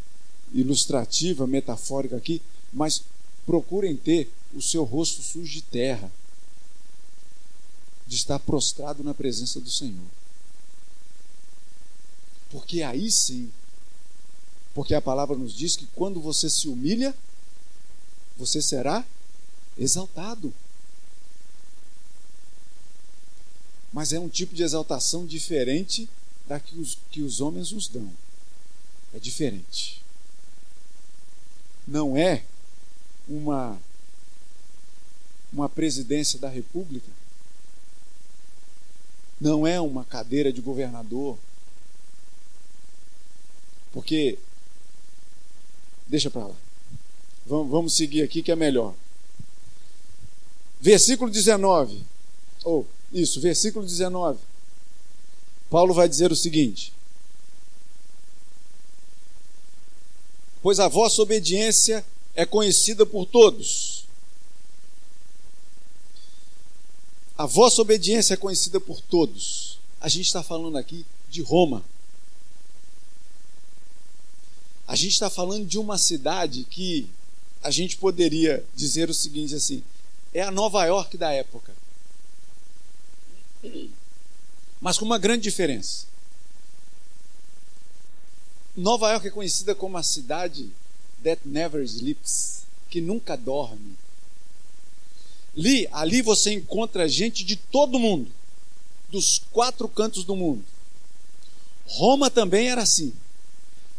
ilustrativa, 0.53 1.47
metafórica 1.47 2.17
aqui, 2.17 2.41
mas 2.73 3.03
procurem 3.45 3.97
ter 3.97 4.31
o 4.55 4.63
seu 4.63 4.85
rosto 4.85 5.23
sujo 5.23 5.51
de 5.51 5.63
terra, 5.63 6.11
de 8.07 8.17
estar 8.17 8.39
prostrado 8.39 9.03
na 9.03 9.15
presença 9.15 9.61
do 9.61 9.71
Senhor. 9.71 10.07
Porque 12.51 12.83
aí 12.83 13.11
sim, 13.11 13.51
porque 14.75 14.95
a 14.95 15.01
palavra 15.01 15.37
nos 15.37 15.55
diz 15.55 15.75
que 15.75 15.87
quando 15.95 16.21
você 16.21 16.51
se 16.51 16.69
humilha, 16.69 17.15
você 18.37 18.61
será 18.61 19.05
exaltado. 19.77 20.53
Mas 23.93 24.13
é 24.13 24.21
um 24.21 24.29
tipo 24.29 24.55
de 24.55 24.63
exaltação 24.63 25.25
diferente 25.25 26.09
da 26.47 26.61
que 26.61 26.79
os, 26.79 26.99
que 27.11 27.23
os 27.23 27.41
homens 27.41 27.73
nos 27.73 27.89
dão. 27.89 28.13
É 29.15 29.19
diferente. 29.19 29.96
Não 31.87 32.17
é 32.17 32.43
uma, 33.29 33.79
uma 35.53 35.69
presidência 35.69 36.39
da 36.39 36.49
República. 36.49 37.11
Não 39.41 39.67
é 39.67 39.81
uma 39.81 40.05
cadeira 40.05 40.53
de 40.53 40.61
governador. 40.61 41.39
Porque. 43.93 44.39
Deixa 46.07 46.31
para 46.31 46.47
lá. 46.47 46.55
Vamos, 47.45 47.71
vamos 47.71 47.97
seguir 47.97 48.23
aqui 48.23 48.43
que 48.43 48.51
é 48.53 48.57
melhor. 48.57 48.95
Versículo 50.81 51.31
19. 51.31 52.03
Ou, 52.65 52.81
oh, 52.81 53.17
isso, 53.17 53.41
versículo 53.41 53.85
19. 53.85 54.39
Paulo 55.71 55.95
vai 55.95 56.09
dizer 56.09 56.31
o 56.33 56.37
seguinte: 56.37 56.93
Pois 60.63 60.81
a 60.81 60.89
vossa 60.89 61.23
obediência 61.23 62.05
é 62.35 62.45
conhecida 62.45 63.07
por 63.07 63.27
todos. 63.27 64.05
A 67.39 67.47
vossa 67.47 67.83
obediência 67.83 68.35
é 68.35 68.37
conhecida 68.37 68.81
por 68.81 69.01
todos. 69.01 69.79
A 70.01 70.09
gente 70.09 70.27
está 70.27 70.43
falando 70.43 70.79
aqui 70.79 71.05
de 71.29 71.43
Roma. 71.43 71.85
A 74.87 74.95
gente 74.95 75.13
está 75.13 75.29
falando 75.29 75.67
de 75.67 75.79
uma 75.79 75.99
cidade 75.99 76.65
que 76.65 77.11
a 77.63 77.71
gente 77.71 77.97
poderia 77.97 78.65
dizer 78.75 79.11
o 79.11 79.15
seguinte 79.15 79.55
assim: 79.55 79.83
é 80.33 80.43
a 80.43 80.51
Nova 80.51 80.85
York 80.85 81.17
da 81.17 81.33
época. 81.33 81.75
Mas 84.81 84.97
com 84.99 85.05
uma 85.05 85.19
grande 85.19 85.43
diferença. 85.43 86.07
Nova 88.77 89.11
York 89.11 89.29
é 89.29 89.31
conhecida 89.31 89.75
como 89.75 89.97
a 89.97 90.03
cidade 90.03 90.71
that 91.25 91.41
never 91.47 91.83
sleeps, 91.83 92.65
que 92.91 93.01
nunca 93.01 93.37
dorme. 93.37 93.97
Ali, 95.57 95.89
ali 95.91 96.21
você 96.21 96.53
encontra 96.53 97.09
gente 97.09 97.43
de 97.43 97.57
todo 97.57 97.99
mundo, 97.99 98.31
dos 99.11 99.39
quatro 99.51 99.89
cantos 99.89 100.25
do 100.25 100.37
mundo. 100.37 100.63
Roma 101.87 102.31
também 102.31 102.69
era 102.69 102.83
assim, 102.83 103.15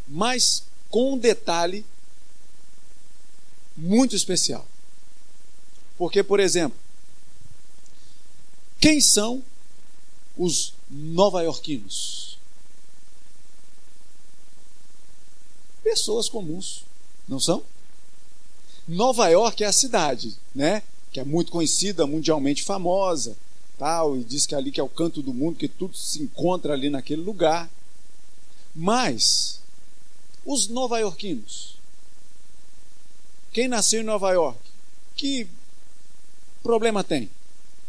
mas 0.07 0.63
com 0.89 1.13
um 1.13 1.17
detalhe 1.17 1.83
muito 3.75 4.15
especial. 4.15 4.67
Porque, 5.97 6.21
por 6.21 6.39
exemplo, 6.39 6.77
quem 8.79 9.01
são 9.01 9.43
os 10.37 10.73
nova-iorquinos? 10.89 12.26
Pessoas 15.88 16.28
comuns, 16.28 16.84
não 17.30 17.39
são? 17.39 17.63
Nova 18.86 19.30
York 19.30 19.63
é 19.63 19.67
a 19.67 19.71
cidade, 19.71 20.36
né? 20.54 20.84
Que 21.13 21.21
é 21.21 21.23
muito 21.23 21.50
conhecida, 21.50 22.06
mundialmente 22.06 22.62
famosa, 22.62 23.38
tal, 23.78 24.17
e 24.17 24.23
diz 24.26 24.45
que 24.45 24.54
ali 24.54 24.69
que 24.69 24.82
é 24.82 24.84
o 24.84 24.89
canto 24.89 25.21
do 25.21 25.34
mundo, 25.34 25.56
que 25.58 25.69
tudo 25.69 25.95
se 25.95 26.21
encontra 26.21 26.73
ali 26.73 26.89
naquele 26.89 27.21
lugar. 27.21 27.69
Mas 28.76 29.62
Os 30.45 30.67
nova-iorquinos. 30.67 31.78
Quem 33.54 33.69
nasceu 33.69 34.02
em 34.02 34.06
Nova 34.06 34.30
York? 34.32 34.60
Que 35.15 35.47
problema 36.62 37.02
tem? 37.02 37.32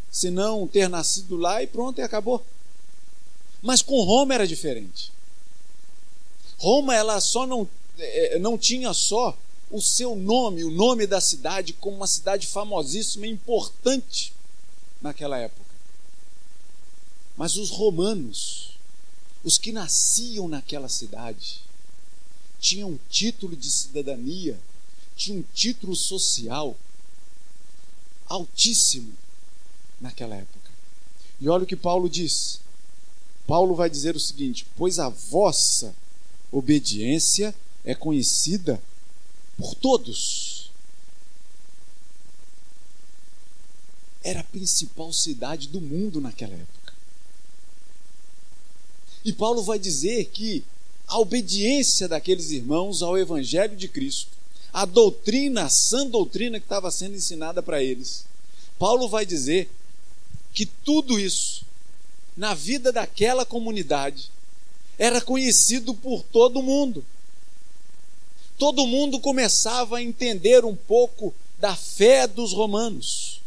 Se 0.08 0.30
não 0.30 0.68
ter 0.68 0.88
nascido 0.88 1.36
lá 1.36 1.60
e 1.64 1.66
pronto, 1.66 1.98
e 1.98 2.02
acabou. 2.02 2.46
Mas 3.60 3.82
com 3.82 4.00
Roma 4.04 4.34
era 4.34 4.46
diferente. 4.46 5.10
Roma, 6.58 6.94
ela 6.94 7.20
só 7.20 7.44
não, 7.44 7.62
é, 7.62 7.68
não 8.40 8.56
tinha 8.56 8.92
só 8.92 9.36
o 9.70 9.80
seu 9.80 10.16
nome, 10.16 10.64
o 10.64 10.70
nome 10.70 11.06
da 11.06 11.20
cidade, 11.20 11.72
como 11.72 11.96
uma 11.96 12.06
cidade 12.06 12.46
famosíssima 12.46 13.26
e 13.26 13.30
importante 13.30 14.32
naquela 15.00 15.38
época. 15.38 15.68
Mas 17.36 17.56
os 17.56 17.70
romanos, 17.70 18.78
os 19.44 19.58
que 19.58 19.72
nasciam 19.72 20.48
naquela 20.48 20.88
cidade, 20.88 21.60
tinham 22.58 22.90
um 22.90 22.98
título 23.08 23.54
de 23.56 23.70
cidadania, 23.70 24.58
tinham 25.16 25.40
um 25.40 25.44
título 25.54 25.94
social 25.94 26.76
altíssimo 28.26 29.12
naquela 30.00 30.36
época. 30.36 30.70
E 31.40 31.48
olha 31.48 31.64
o 31.64 31.66
que 31.66 31.76
Paulo 31.76 32.08
diz. 32.08 32.60
Paulo 33.46 33.74
vai 33.74 33.88
dizer 33.88 34.16
o 34.16 34.20
seguinte: 34.20 34.66
Pois 34.76 34.98
a 34.98 35.08
vossa 35.08 35.94
obediência 36.50 37.54
é 37.84 37.94
conhecida 37.94 38.80
por 39.56 39.74
todos. 39.74 40.70
Era 44.22 44.40
a 44.40 44.44
principal 44.44 45.12
cidade 45.12 45.68
do 45.68 45.80
mundo 45.80 46.20
naquela 46.20 46.54
época. 46.54 46.92
E 49.24 49.32
Paulo 49.32 49.62
vai 49.62 49.78
dizer 49.78 50.26
que 50.26 50.64
a 51.06 51.18
obediência 51.18 52.06
daqueles 52.06 52.50
irmãos 52.50 53.02
ao 53.02 53.16
Evangelho 53.16 53.76
de 53.76 53.88
Cristo, 53.88 54.30
a 54.72 54.84
doutrina, 54.84 55.64
a 55.64 55.68
sã 55.68 56.06
doutrina 56.06 56.60
que 56.60 56.66
estava 56.66 56.90
sendo 56.90 57.16
ensinada 57.16 57.62
para 57.62 57.82
eles, 57.82 58.24
Paulo 58.78 59.08
vai 59.08 59.24
dizer 59.24 59.70
que 60.52 60.66
tudo 60.66 61.18
isso, 61.18 61.64
na 62.36 62.54
vida 62.54 62.92
daquela 62.92 63.44
comunidade, 63.44 64.30
era 64.98 65.20
conhecido 65.20 65.94
por 65.94 66.22
todo 66.22 66.62
mundo. 66.62 67.04
Todo 68.58 68.86
mundo 68.88 69.20
começava 69.20 69.98
a 69.98 70.02
entender 70.02 70.64
um 70.64 70.74
pouco 70.74 71.32
da 71.60 71.76
fé 71.76 72.26
dos 72.26 72.52
romanos, 72.52 73.40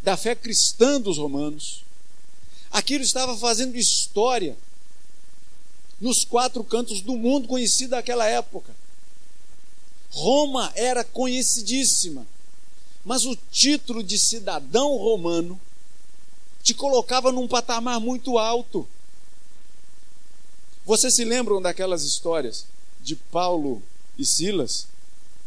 da 0.00 0.16
fé 0.16 0.34
cristã 0.36 1.00
dos 1.00 1.18
romanos. 1.18 1.82
Aquilo 2.70 3.02
estava 3.02 3.36
fazendo 3.36 3.76
história 3.76 4.56
nos 6.00 6.24
quatro 6.24 6.62
cantos 6.62 7.00
do 7.00 7.16
mundo 7.16 7.48
conhecido 7.48 7.90
daquela 7.90 8.24
época. 8.26 8.74
Roma 10.10 10.72
era 10.76 11.02
conhecidíssima, 11.02 12.26
mas 13.04 13.24
o 13.24 13.36
título 13.50 14.04
de 14.04 14.18
cidadão 14.18 14.96
romano 14.96 15.60
te 16.62 16.74
colocava 16.74 17.32
num 17.32 17.48
patamar 17.48 17.98
muito 17.98 18.38
alto. 18.38 18.86
Vocês 20.84 21.14
se 21.14 21.24
lembram 21.24 21.60
daquelas 21.60 22.04
histórias 22.04 22.66
de 23.00 23.16
Paulo 23.16 23.82
e 24.22 24.26
Silas 24.26 24.86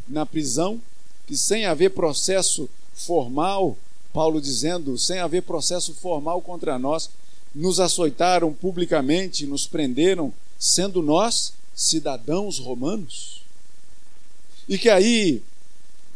na 0.07 0.25
prisão, 0.25 0.81
que 1.25 1.35
sem 1.35 1.65
haver 1.65 1.91
processo 1.91 2.69
formal, 2.93 3.77
Paulo 4.13 4.39
dizendo, 4.39 4.97
sem 4.97 5.19
haver 5.19 5.41
processo 5.41 5.93
formal 5.93 6.41
contra 6.41 6.77
nós, 6.77 7.09
nos 7.53 7.79
açoitaram 7.79 8.53
publicamente, 8.53 9.45
nos 9.45 9.65
prenderam, 9.65 10.33
sendo 10.59 11.01
nós 11.01 11.53
cidadãos 11.75 12.59
romanos? 12.59 13.41
E 14.67 14.77
que 14.77 14.89
aí 14.89 15.41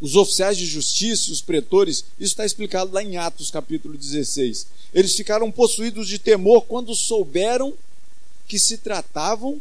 os 0.00 0.16
oficiais 0.16 0.56
de 0.56 0.64
justiça, 0.64 1.30
os 1.30 1.42
pretores, 1.42 1.98
isso 2.18 2.32
está 2.32 2.44
explicado 2.44 2.92
lá 2.92 3.02
em 3.02 3.16
Atos 3.16 3.50
capítulo 3.50 3.98
16. 3.98 4.66
Eles 4.94 5.14
ficaram 5.14 5.50
possuídos 5.52 6.08
de 6.08 6.18
temor 6.18 6.62
quando 6.62 6.94
souberam 6.94 7.74
que 8.48 8.58
se 8.58 8.78
tratavam 8.78 9.60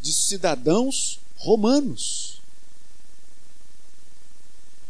de 0.00 0.12
cidadãos 0.12 1.18
romanos. 1.40 2.40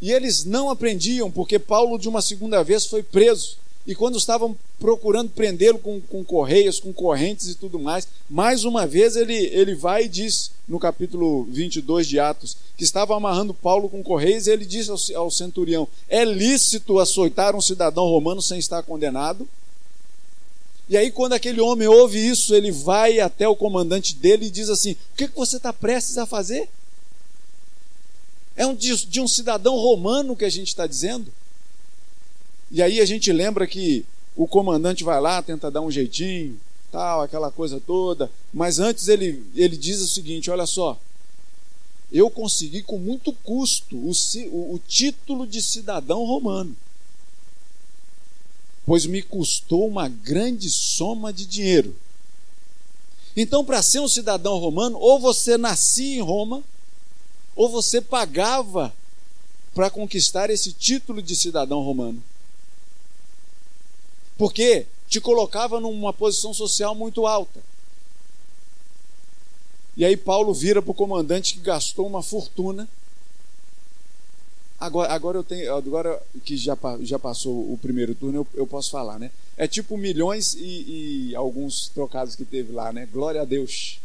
E 0.01 0.11
eles 0.13 0.45
não 0.45 0.71
aprendiam, 0.71 1.31
porque 1.31 1.59
Paulo, 1.59 1.99
de 1.99 2.09
uma 2.09 2.23
segunda 2.23 2.63
vez, 2.63 2.87
foi 2.87 3.03
preso. 3.03 3.57
E 3.87 3.95
quando 3.95 4.19
estavam 4.19 4.57
procurando 4.79 5.31
prendê-lo 5.31 5.79
com, 5.79 6.01
com 6.01 6.25
correias, 6.25 6.79
com 6.79 6.93
correntes 6.93 7.49
e 7.49 7.55
tudo 7.55 7.79
mais, 7.79 8.07
mais 8.29 8.65
uma 8.65 8.87
vez 8.87 9.17
ele, 9.17 9.35
ele 9.35 9.75
vai 9.75 10.05
e 10.05 10.09
diz, 10.09 10.51
no 10.69 10.79
capítulo 10.79 11.45
22 11.45 12.07
de 12.07 12.19
Atos, 12.19 12.57
que 12.77 12.85
estava 12.85 13.17
amarrando 13.17 13.55
Paulo 13.55 13.89
com 13.89 14.03
correias, 14.03 14.47
e 14.47 14.51
ele 14.51 14.67
disse 14.67 15.15
ao, 15.15 15.23
ao 15.23 15.31
centurião: 15.31 15.89
É 16.09 16.25
lícito 16.25 16.99
açoitar 16.99 17.57
um 17.57 17.61
cidadão 17.61 18.05
romano 18.05 18.43
sem 18.43 18.59
estar 18.59 18.83
condenado? 18.83 19.49
E 20.90 20.96
aí, 20.96 21.12
quando 21.12 21.35
aquele 21.35 21.61
homem 21.61 21.87
ouve 21.87 22.18
isso, 22.18 22.53
ele 22.53 22.72
vai 22.72 23.20
até 23.20 23.46
o 23.46 23.55
comandante 23.55 24.12
dele 24.12 24.46
e 24.46 24.50
diz 24.50 24.68
assim: 24.68 24.92
O 25.12 25.16
que, 25.16 25.29
que 25.29 25.37
você 25.37 25.57
está 25.57 25.72
prestes 25.72 26.18
a 26.18 26.26
fazer? 26.26 26.68
É 28.57 28.66
um, 28.66 28.74
de, 28.74 29.07
de 29.07 29.20
um 29.20 29.29
cidadão 29.29 29.76
romano 29.76 30.35
que 30.35 30.44
a 30.44 30.50
gente 30.50 30.66
está 30.66 30.88
dizendo. 30.88 31.33
E 32.72 32.83
aí 32.83 33.00
a 33.00 33.05
gente 33.05 33.33
lembra 33.33 33.68
que 33.68 34.05
o 34.35 34.48
comandante 34.48 35.05
vai 35.05 35.20
lá, 35.20 35.40
tenta 35.40 35.70
dar 35.70 35.81
um 35.81 35.92
jeitinho, 35.92 36.61
tal, 36.90 37.22
aquela 37.22 37.53
coisa 37.53 37.81
toda. 37.81 38.29
Mas 38.53 38.81
antes 38.81 39.07
ele, 39.07 39.46
ele 39.55 39.76
diz 39.76 40.00
o 40.00 40.09
seguinte: 40.09 40.50
olha 40.50 40.66
só, 40.66 40.98
eu 42.11 42.29
consegui 42.29 42.83
com 42.83 42.98
muito 42.98 43.33
custo 43.33 43.96
o, 43.96 44.11
o, 44.50 44.74
o 44.74 44.81
título 44.88 45.46
de 45.46 45.62
cidadão 45.62 46.24
romano, 46.24 46.76
pois 48.87 49.07
me 49.07 49.23
custou 49.23 49.87
uma 49.87 50.09
grande 50.09 50.71
soma 50.71 51.33
de 51.33 51.47
dinheiro. 51.47 51.97
Então, 53.37 53.64
para 53.64 53.83
ser 53.83 54.01
um 54.01 54.09
cidadão 54.09 54.59
romano, 54.59 54.99
ou 54.99 55.19
você 55.19 55.57
nascia 55.57 56.16
em 56.16 56.23
Roma, 56.23 56.62
ou 57.55 57.69
você 57.69 58.01
pagava 58.01 58.93
para 59.75 59.90
conquistar 59.90 60.51
esse 60.51 60.73
título 60.73 61.23
de 61.23 61.37
cidadão 61.37 61.81
romano 61.81 62.23
porque 64.40 64.87
te 65.07 65.21
colocava 65.21 65.79
numa 65.79 66.14
posição 66.14 66.55
social 66.55 66.95
muito 66.95 67.27
alta. 67.27 67.61
E 69.95 70.03
aí 70.03 70.16
Paulo 70.16 70.55
vira 70.55 70.81
para 70.81 70.93
o 70.93 70.95
comandante 70.95 71.53
que 71.53 71.61
gastou 71.61 72.07
uma 72.07 72.23
fortuna. 72.23 72.88
Agora, 74.81 75.12
agora 75.12 75.38
eu 75.38 75.45
tenho, 75.45 75.75
agora 75.75 76.23
que 76.43 76.57
já, 76.57 76.75
já 77.03 77.19
passou 77.19 77.71
o 77.71 77.77
primeiro 77.77 78.14
turno, 78.14 78.38
eu, 78.38 78.47
eu 78.55 78.66
posso 78.66 78.90
falar, 78.90 79.19
né? 79.19 79.31
É 79.55 79.69
tipo 79.69 79.95
milhões 79.99 80.55
e, 80.55 81.29
e, 81.29 81.37
alguns 81.37 81.90
trocados 81.90 82.35
que 82.35 82.47
teve 82.47 82.73
lá, 82.73 82.90
né? 82.90 83.07
Glória 83.12 83.43
a 83.43 83.45
Deus. 83.45 84.01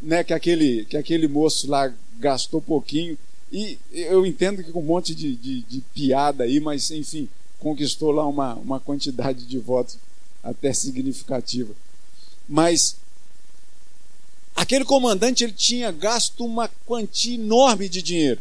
Né? 0.00 0.24
Que 0.24 0.34
aquele, 0.34 0.84
que 0.86 0.96
aquele 0.96 1.28
moço 1.28 1.70
lá 1.70 1.94
gastou 2.18 2.60
pouquinho. 2.60 3.16
E 3.52 3.78
eu 3.92 4.26
entendo 4.26 4.64
que 4.64 4.72
com 4.72 4.80
um 4.80 4.84
monte 4.84 5.14
de, 5.14 5.36
de, 5.36 5.62
de 5.62 5.80
piada 5.94 6.42
aí, 6.42 6.58
mas 6.58 6.90
enfim, 6.90 7.28
conquistou 7.60 8.10
lá 8.10 8.26
uma, 8.26 8.54
uma 8.54 8.80
quantidade 8.80 9.44
de 9.44 9.58
votos 9.58 9.96
até 10.42 10.72
significativa. 10.72 11.72
Mas 12.48 12.96
aquele 14.56 14.84
comandante 14.84 15.44
ele 15.44 15.52
tinha 15.52 15.92
gasto 15.92 16.44
uma 16.44 16.68
quantia 16.84 17.36
enorme 17.36 17.88
de 17.88 18.02
dinheiro. 18.02 18.40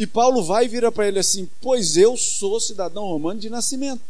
E 0.00 0.06
Paulo 0.06 0.42
vai 0.42 0.64
e 0.64 0.68
vira 0.68 0.90
para 0.90 1.06
ele 1.06 1.18
assim: 1.18 1.46
Pois 1.60 1.94
eu 1.94 2.16
sou 2.16 2.58
cidadão 2.58 3.04
romano 3.04 3.38
de 3.38 3.50
nascimento. 3.50 4.00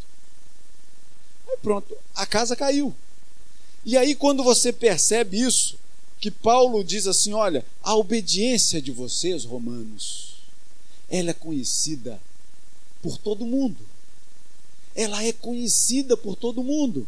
Aí 1.49 1.57
pronto, 1.57 1.97
a 2.15 2.25
casa 2.25 2.55
caiu. 2.55 2.95
E 3.85 3.97
aí, 3.97 4.15
quando 4.15 4.45
você 4.45 4.73
percebe 4.73 5.41
isso, 5.41 5.77
que 6.21 6.31
Paulo 6.31 6.85
diz 6.85 7.09
assim: 7.09 7.33
Olha, 7.33 7.67
a 7.83 7.97
obediência 7.97 8.81
de 8.81 8.93
vocês, 8.93 9.45
romanos, 9.45 10.37
ela 11.11 11.31
é 11.31 11.35
conhecida 11.35 12.21
por 13.03 13.19
todo 13.19 13.45
mundo. 13.45 13.81
Ela 14.95 15.25
é 15.25 15.33
conhecida 15.33 16.17
por 16.17 16.37
todo 16.37 16.63
mundo. 16.63 17.05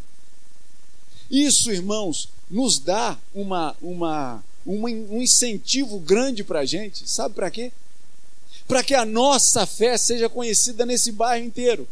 Isso, 1.30 1.70
irmãos, 1.70 2.28
nos 2.50 2.80
dá 2.80 3.16
uma, 3.32 3.76
uma, 3.80 4.44
uma 4.66 4.90
um 4.90 5.22
incentivo 5.22 6.00
grande 6.00 6.42
para 6.42 6.60
a 6.60 6.66
gente. 6.66 7.08
Sabe 7.08 7.36
para 7.36 7.48
quê? 7.48 7.70
Para 8.72 8.82
que 8.82 8.94
a 8.94 9.04
nossa 9.04 9.66
fé 9.66 9.98
seja 9.98 10.30
conhecida 10.30 10.86
nesse 10.86 11.12
bairro 11.12 11.44
inteiro. 11.44 11.86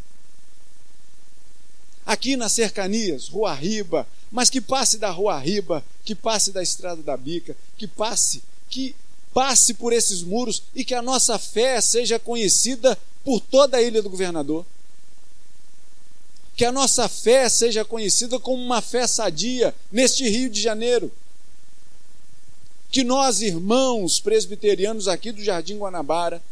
Aqui 2.06 2.38
nas 2.38 2.52
cercanias, 2.52 3.28
Rua 3.28 3.52
Riba, 3.52 4.08
mas 4.32 4.48
que 4.48 4.62
passe 4.62 4.96
da 4.96 5.10
Rua 5.10 5.38
Riba, 5.38 5.84
que 6.06 6.14
passe 6.14 6.52
da 6.52 6.62
Estrada 6.62 7.02
da 7.02 7.18
Bica, 7.18 7.54
que 7.76 7.86
passe, 7.86 8.42
que 8.70 8.96
passe 9.34 9.74
por 9.74 9.92
esses 9.92 10.22
muros 10.22 10.62
e 10.74 10.82
que 10.82 10.94
a 10.94 11.02
nossa 11.02 11.38
fé 11.38 11.82
seja 11.82 12.18
conhecida 12.18 12.98
por 13.22 13.40
toda 13.40 13.76
a 13.76 13.82
ilha 13.82 14.00
do 14.00 14.08
governador. 14.08 14.64
Que 16.56 16.64
a 16.64 16.72
nossa 16.72 17.10
fé 17.10 17.50
seja 17.50 17.84
conhecida 17.84 18.40
como 18.40 18.62
uma 18.62 18.80
fé 18.80 19.06
sadia 19.06 19.74
neste 19.92 20.26
Rio 20.26 20.48
de 20.48 20.62
Janeiro. 20.62 21.12
que 22.90 23.04
nós, 23.04 23.42
irmãos 23.42 24.18
presbiterianos 24.18 25.06
aqui 25.06 25.30
do 25.30 25.44
Jardim 25.44 25.76
Guanabara, 25.76 26.42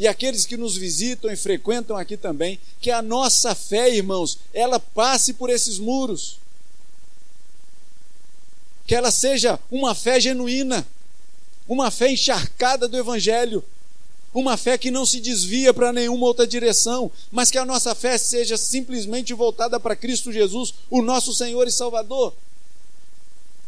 e 0.00 0.08
aqueles 0.08 0.46
que 0.46 0.56
nos 0.56 0.78
visitam 0.78 1.30
e 1.30 1.36
frequentam 1.36 1.94
aqui 1.94 2.16
também, 2.16 2.58
que 2.80 2.90
a 2.90 3.02
nossa 3.02 3.54
fé, 3.54 3.94
irmãos, 3.94 4.38
ela 4.54 4.80
passe 4.80 5.34
por 5.34 5.50
esses 5.50 5.78
muros. 5.78 6.38
Que 8.86 8.94
ela 8.94 9.10
seja 9.10 9.60
uma 9.70 9.94
fé 9.94 10.18
genuína, 10.18 10.86
uma 11.68 11.90
fé 11.90 12.10
encharcada 12.10 12.88
do 12.88 12.96
Evangelho, 12.96 13.62
uma 14.32 14.56
fé 14.56 14.78
que 14.78 14.90
não 14.90 15.04
se 15.04 15.20
desvia 15.20 15.74
para 15.74 15.92
nenhuma 15.92 16.24
outra 16.24 16.46
direção, 16.46 17.12
mas 17.30 17.50
que 17.50 17.58
a 17.58 17.66
nossa 17.66 17.94
fé 17.94 18.16
seja 18.16 18.56
simplesmente 18.56 19.34
voltada 19.34 19.78
para 19.78 19.94
Cristo 19.94 20.32
Jesus, 20.32 20.72
o 20.88 21.02
nosso 21.02 21.34
Senhor 21.34 21.68
e 21.68 21.70
Salvador. 21.70 22.32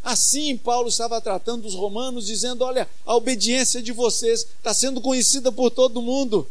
Assim, 0.03 0.57
Paulo 0.57 0.89
estava 0.89 1.21
tratando 1.21 1.67
os 1.67 1.75
romanos, 1.75 2.27
dizendo: 2.27 2.65
Olha, 2.65 2.89
a 3.07 3.15
obediência 3.15 3.81
de 3.81 3.93
vocês 3.93 4.41
está 4.41 4.75
sendo 4.75 5.01
conhecida 5.01 5.53
por 5.53 5.71
todo 5.71 6.03
mundo. 6.03 6.49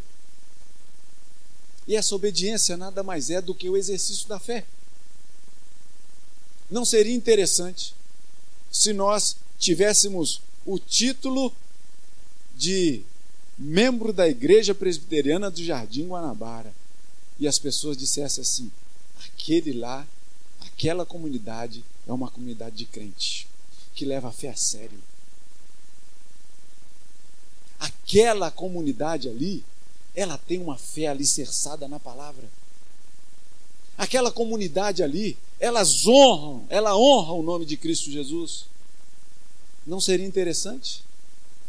E 1.87 1.95
essa 1.95 2.15
obediência 2.15 2.77
nada 2.77 3.03
mais 3.03 3.29
é 3.29 3.41
do 3.41 3.53
que 3.53 3.69
o 3.69 3.75
exercício 3.75 4.27
da 4.27 4.39
fé. 4.39 4.65
Não 6.69 6.85
seria 6.85 7.13
interessante 7.13 7.93
se 8.71 8.93
nós 8.93 9.35
tivéssemos 9.59 10.41
o 10.65 10.79
título 10.79 11.53
de 12.55 13.03
membro 13.57 14.13
da 14.13 14.29
Igreja 14.29 14.73
Presbiteriana 14.73 15.51
do 15.51 15.61
Jardim 15.61 16.07
Guanabara 16.07 16.73
e 17.37 17.47
as 17.47 17.59
pessoas 17.59 17.97
dissessem 17.97 18.41
assim: 18.41 18.71
aquele 19.25 19.73
lá, 19.73 20.07
aquela 20.61 21.05
comunidade 21.05 21.83
é 22.07 22.11
uma 22.11 22.29
comunidade 22.29 22.75
de 22.75 22.85
crente 22.85 23.47
que 23.93 24.05
leva 24.05 24.29
a 24.29 24.31
fé 24.31 24.49
a 24.49 24.55
sério. 24.55 24.99
Aquela 27.79 28.51
comunidade 28.51 29.29
ali, 29.29 29.63
ela 30.15 30.37
tem 30.37 30.59
uma 30.59 30.77
fé 30.77 31.07
alicerçada 31.07 31.87
na 31.87 31.99
palavra. 31.99 32.47
Aquela 33.97 34.31
comunidade 34.31 35.03
ali, 35.03 35.37
elas 35.59 36.07
honram, 36.07 36.65
ela 36.69 36.97
honra 36.97 37.33
o 37.33 37.43
nome 37.43 37.65
de 37.65 37.77
Cristo 37.77 38.11
Jesus. 38.11 38.65
Não 39.85 39.99
seria 39.99 40.25
interessante? 40.25 41.03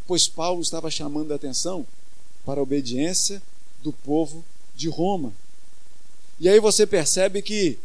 Pois 0.06 0.28
Paulo 0.28 0.60
estava 0.60 0.90
chamando 0.90 1.32
a 1.32 1.36
atenção 1.36 1.86
para 2.44 2.60
a 2.60 2.62
obediência 2.62 3.42
do 3.82 3.92
povo 3.92 4.44
de 4.74 4.88
Roma. 4.88 5.32
E 6.40 6.48
aí 6.48 6.58
você 6.60 6.86
percebe 6.86 7.40
que 7.40 7.78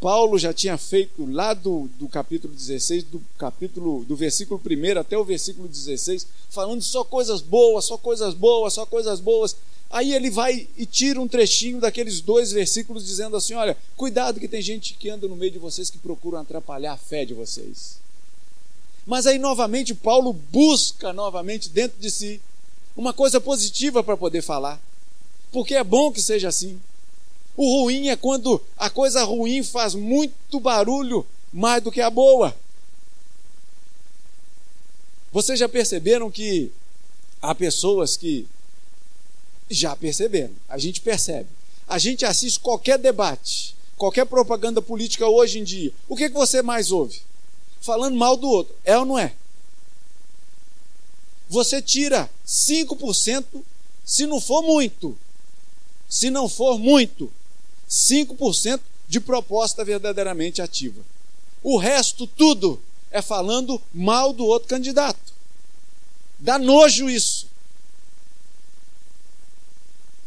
Paulo 0.00 0.38
já 0.38 0.52
tinha 0.52 0.76
feito 0.76 1.24
lá 1.30 1.54
do, 1.54 1.88
do 1.98 2.06
capítulo 2.08 2.52
16, 2.52 3.04
do 3.04 3.22
capítulo 3.38 4.04
do 4.04 4.14
versículo 4.14 4.60
1 4.64 5.00
até 5.00 5.16
o 5.16 5.24
versículo 5.24 5.66
16, 5.66 6.26
falando 6.50 6.82
só 6.82 7.02
coisas 7.02 7.40
boas, 7.40 7.86
só 7.86 7.96
coisas 7.96 8.34
boas, 8.34 8.74
só 8.74 8.84
coisas 8.84 9.20
boas. 9.20 9.56
Aí 9.90 10.12
ele 10.12 10.30
vai 10.30 10.68
e 10.76 10.84
tira 10.84 11.20
um 11.20 11.28
trechinho 11.28 11.80
daqueles 11.80 12.20
dois 12.20 12.52
versículos 12.52 13.06
dizendo 13.06 13.36
assim: 13.36 13.54
olha, 13.54 13.76
cuidado 13.96 14.38
que 14.38 14.48
tem 14.48 14.60
gente 14.60 14.94
que 14.94 15.08
anda 15.08 15.26
no 15.28 15.36
meio 15.36 15.52
de 15.52 15.58
vocês 15.58 15.88
que 15.88 15.98
procuram 15.98 16.40
atrapalhar 16.40 16.92
a 16.92 16.98
fé 16.98 17.24
de 17.24 17.32
vocês. 17.32 17.98
Mas 19.06 19.26
aí 19.26 19.38
novamente 19.38 19.94
Paulo 19.94 20.32
busca 20.32 21.12
novamente 21.12 21.70
dentro 21.70 21.98
de 21.98 22.10
si 22.10 22.40
uma 22.96 23.12
coisa 23.12 23.40
positiva 23.40 24.02
para 24.02 24.16
poder 24.16 24.42
falar. 24.42 24.80
Porque 25.52 25.74
é 25.74 25.84
bom 25.84 26.10
que 26.10 26.20
seja 26.20 26.48
assim. 26.48 26.80
O 27.56 27.82
ruim 27.82 28.08
é 28.08 28.16
quando 28.16 28.62
a 28.76 28.90
coisa 28.90 29.24
ruim 29.24 29.62
faz 29.62 29.94
muito 29.94 30.60
barulho 30.60 31.26
mais 31.52 31.82
do 31.82 31.90
que 31.90 32.00
a 32.00 32.10
boa. 32.10 32.54
Vocês 35.32 35.58
já 35.58 35.68
perceberam 35.68 36.30
que 36.30 36.70
há 37.40 37.54
pessoas 37.54 38.16
que 38.16 38.46
já 39.70 39.96
perceberam, 39.96 40.54
a 40.68 40.78
gente 40.78 41.00
percebe. 41.00 41.48
A 41.88 41.98
gente 41.98 42.24
assiste 42.24 42.60
qualquer 42.60 42.98
debate, 42.98 43.74
qualquer 43.96 44.26
propaganda 44.26 44.82
política 44.82 45.26
hoje 45.26 45.58
em 45.58 45.64
dia. 45.64 45.92
O 46.08 46.16
que, 46.16 46.28
que 46.28 46.34
você 46.34 46.62
mais 46.62 46.90
ouve? 46.90 47.22
Falando 47.80 48.16
mal 48.16 48.36
do 48.36 48.48
outro. 48.48 48.74
É 48.84 48.98
ou 48.98 49.04
não 49.04 49.18
é? 49.18 49.32
Você 51.48 51.80
tira 51.80 52.28
5%, 52.46 53.62
se 54.04 54.26
não 54.26 54.40
for 54.40 54.62
muito. 54.62 55.16
Se 56.08 56.30
não 56.30 56.48
for 56.48 56.78
muito, 56.78 57.32
5% 57.88 58.80
de 59.08 59.20
proposta 59.20 59.84
verdadeiramente 59.84 60.60
ativa. 60.60 61.00
O 61.62 61.76
resto, 61.76 62.26
tudo, 62.26 62.82
é 63.10 63.22
falando 63.22 63.80
mal 63.92 64.32
do 64.32 64.44
outro 64.44 64.68
candidato. 64.68 65.32
Dá 66.38 66.58
nojo 66.58 67.08
isso. 67.08 67.48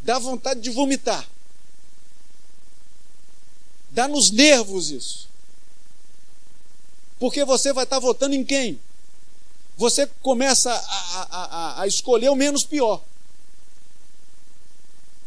Dá 0.02 0.18
vontade 0.18 0.62
de 0.62 0.70
vomitar. 0.70 1.28
Dá 3.92 4.08
nos 4.08 4.32
nervos 4.32 4.90
isso. 4.90 5.28
Porque 7.20 7.44
você 7.44 7.74
vai 7.74 7.84
estar 7.84 8.00
votando 8.00 8.34
em 8.34 8.46
quem? 8.46 8.80
Você 9.78 10.08
começa 10.22 10.72
a, 10.72 11.22
a, 11.22 11.46
a, 11.46 11.82
a 11.82 11.88
escolher 11.88 12.30
o 12.30 12.36
menos 12.36 12.64
pior. 12.64 13.04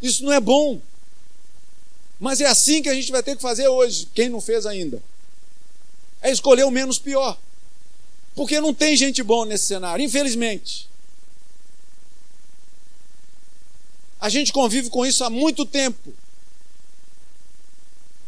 Isso 0.00 0.24
não 0.24 0.32
é 0.32 0.40
bom. 0.40 0.80
Mas 2.22 2.40
é 2.40 2.46
assim 2.46 2.80
que 2.80 2.88
a 2.88 2.94
gente 2.94 3.10
vai 3.10 3.20
ter 3.20 3.34
que 3.34 3.42
fazer 3.42 3.66
hoje, 3.66 4.08
quem 4.14 4.28
não 4.28 4.40
fez 4.40 4.64
ainda. 4.64 5.02
É 6.20 6.30
escolher 6.30 6.62
o 6.62 6.70
menos 6.70 6.96
pior. 6.96 7.36
Porque 8.32 8.60
não 8.60 8.72
tem 8.72 8.96
gente 8.96 9.24
boa 9.24 9.44
nesse 9.44 9.66
cenário, 9.66 10.04
infelizmente. 10.04 10.88
A 14.20 14.28
gente 14.28 14.52
convive 14.52 14.88
com 14.88 15.04
isso 15.04 15.24
há 15.24 15.28
muito 15.28 15.66
tempo. 15.66 16.14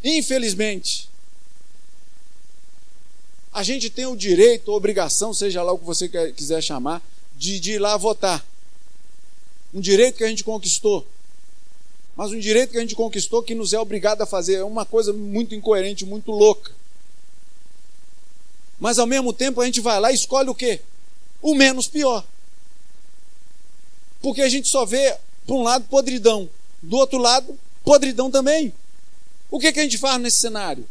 Infelizmente. 0.03 1.09
A 3.53 3.63
gente 3.63 3.89
tem 3.89 4.07
o 4.07 4.17
direito, 4.17 4.73
a 4.73 4.75
obrigação, 4.75 5.33
seja 5.33 5.63
lá 5.63 5.71
o 5.71 5.79
que 5.79 5.85
você 5.85 6.09
quiser 6.33 6.61
chamar, 6.61 7.01
de, 7.37 7.61
de 7.61 7.75
ir 7.75 7.79
lá 7.79 7.97
votar. 7.97 8.45
Um 9.73 9.81
direito 9.81 10.17
que 10.17 10.25
a 10.25 10.29
gente 10.29 10.43
conquistou 10.43 11.07
mas 12.17 12.31
um 12.31 12.39
direito 12.39 12.71
que 12.71 12.79
a 12.79 12.81
gente 12.81 12.95
conquistou 12.95 13.43
que 13.43 13.55
nos 13.55 13.73
é 13.73 13.79
obrigado 13.79 14.23
a 14.23 14.27
fazer. 14.27 14.55
É 14.57 14.65
uma 14.65 14.87
coisa 14.87 15.13
muito 15.13 15.55
incoerente, 15.55 16.05
muito 16.05 16.31
louca. 16.31 16.73
Mas 18.79 18.99
ao 18.99 19.07
mesmo 19.07 19.33
tempo 19.33 19.61
a 19.61 19.67
gente 19.67 19.81
vai 19.81 19.99
lá 19.99 20.13
e 20.13 20.15
escolhe 20.15 20.49
o 20.49 20.55
quê? 20.55 20.81
O 21.43 21.55
menos 21.55 21.89
pior. 21.89 22.25
Porque 24.21 24.43
a 24.43 24.49
gente 24.49 24.69
só 24.69 24.85
vê, 24.85 25.17
por 25.47 25.57
um 25.57 25.63
lado, 25.63 25.87
podridão, 25.89 26.49
do 26.83 26.97
outro 26.97 27.19
lado, 27.19 27.59
podridão 27.83 28.31
também. 28.31 28.73
O 29.51 29.59
que, 29.59 29.73
que 29.73 29.81
a 29.81 29.83
gente 29.83 29.99
faz 29.99 30.21
nesse 30.21 30.39
cenário? 30.39 30.87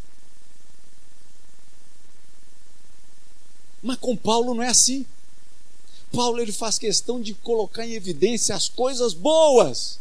Mas 3.81 3.97
com 3.97 4.15
Paulo 4.15 4.53
não 4.53 4.63
é 4.63 4.69
assim. 4.69 5.05
Paulo 6.11 6.39
ele 6.39 6.51
faz 6.51 6.77
questão 6.77 7.19
de 7.19 7.33
colocar 7.33 7.85
em 7.85 7.93
evidência 7.93 8.55
as 8.55 8.69
coisas 8.69 9.13
boas. 9.13 9.99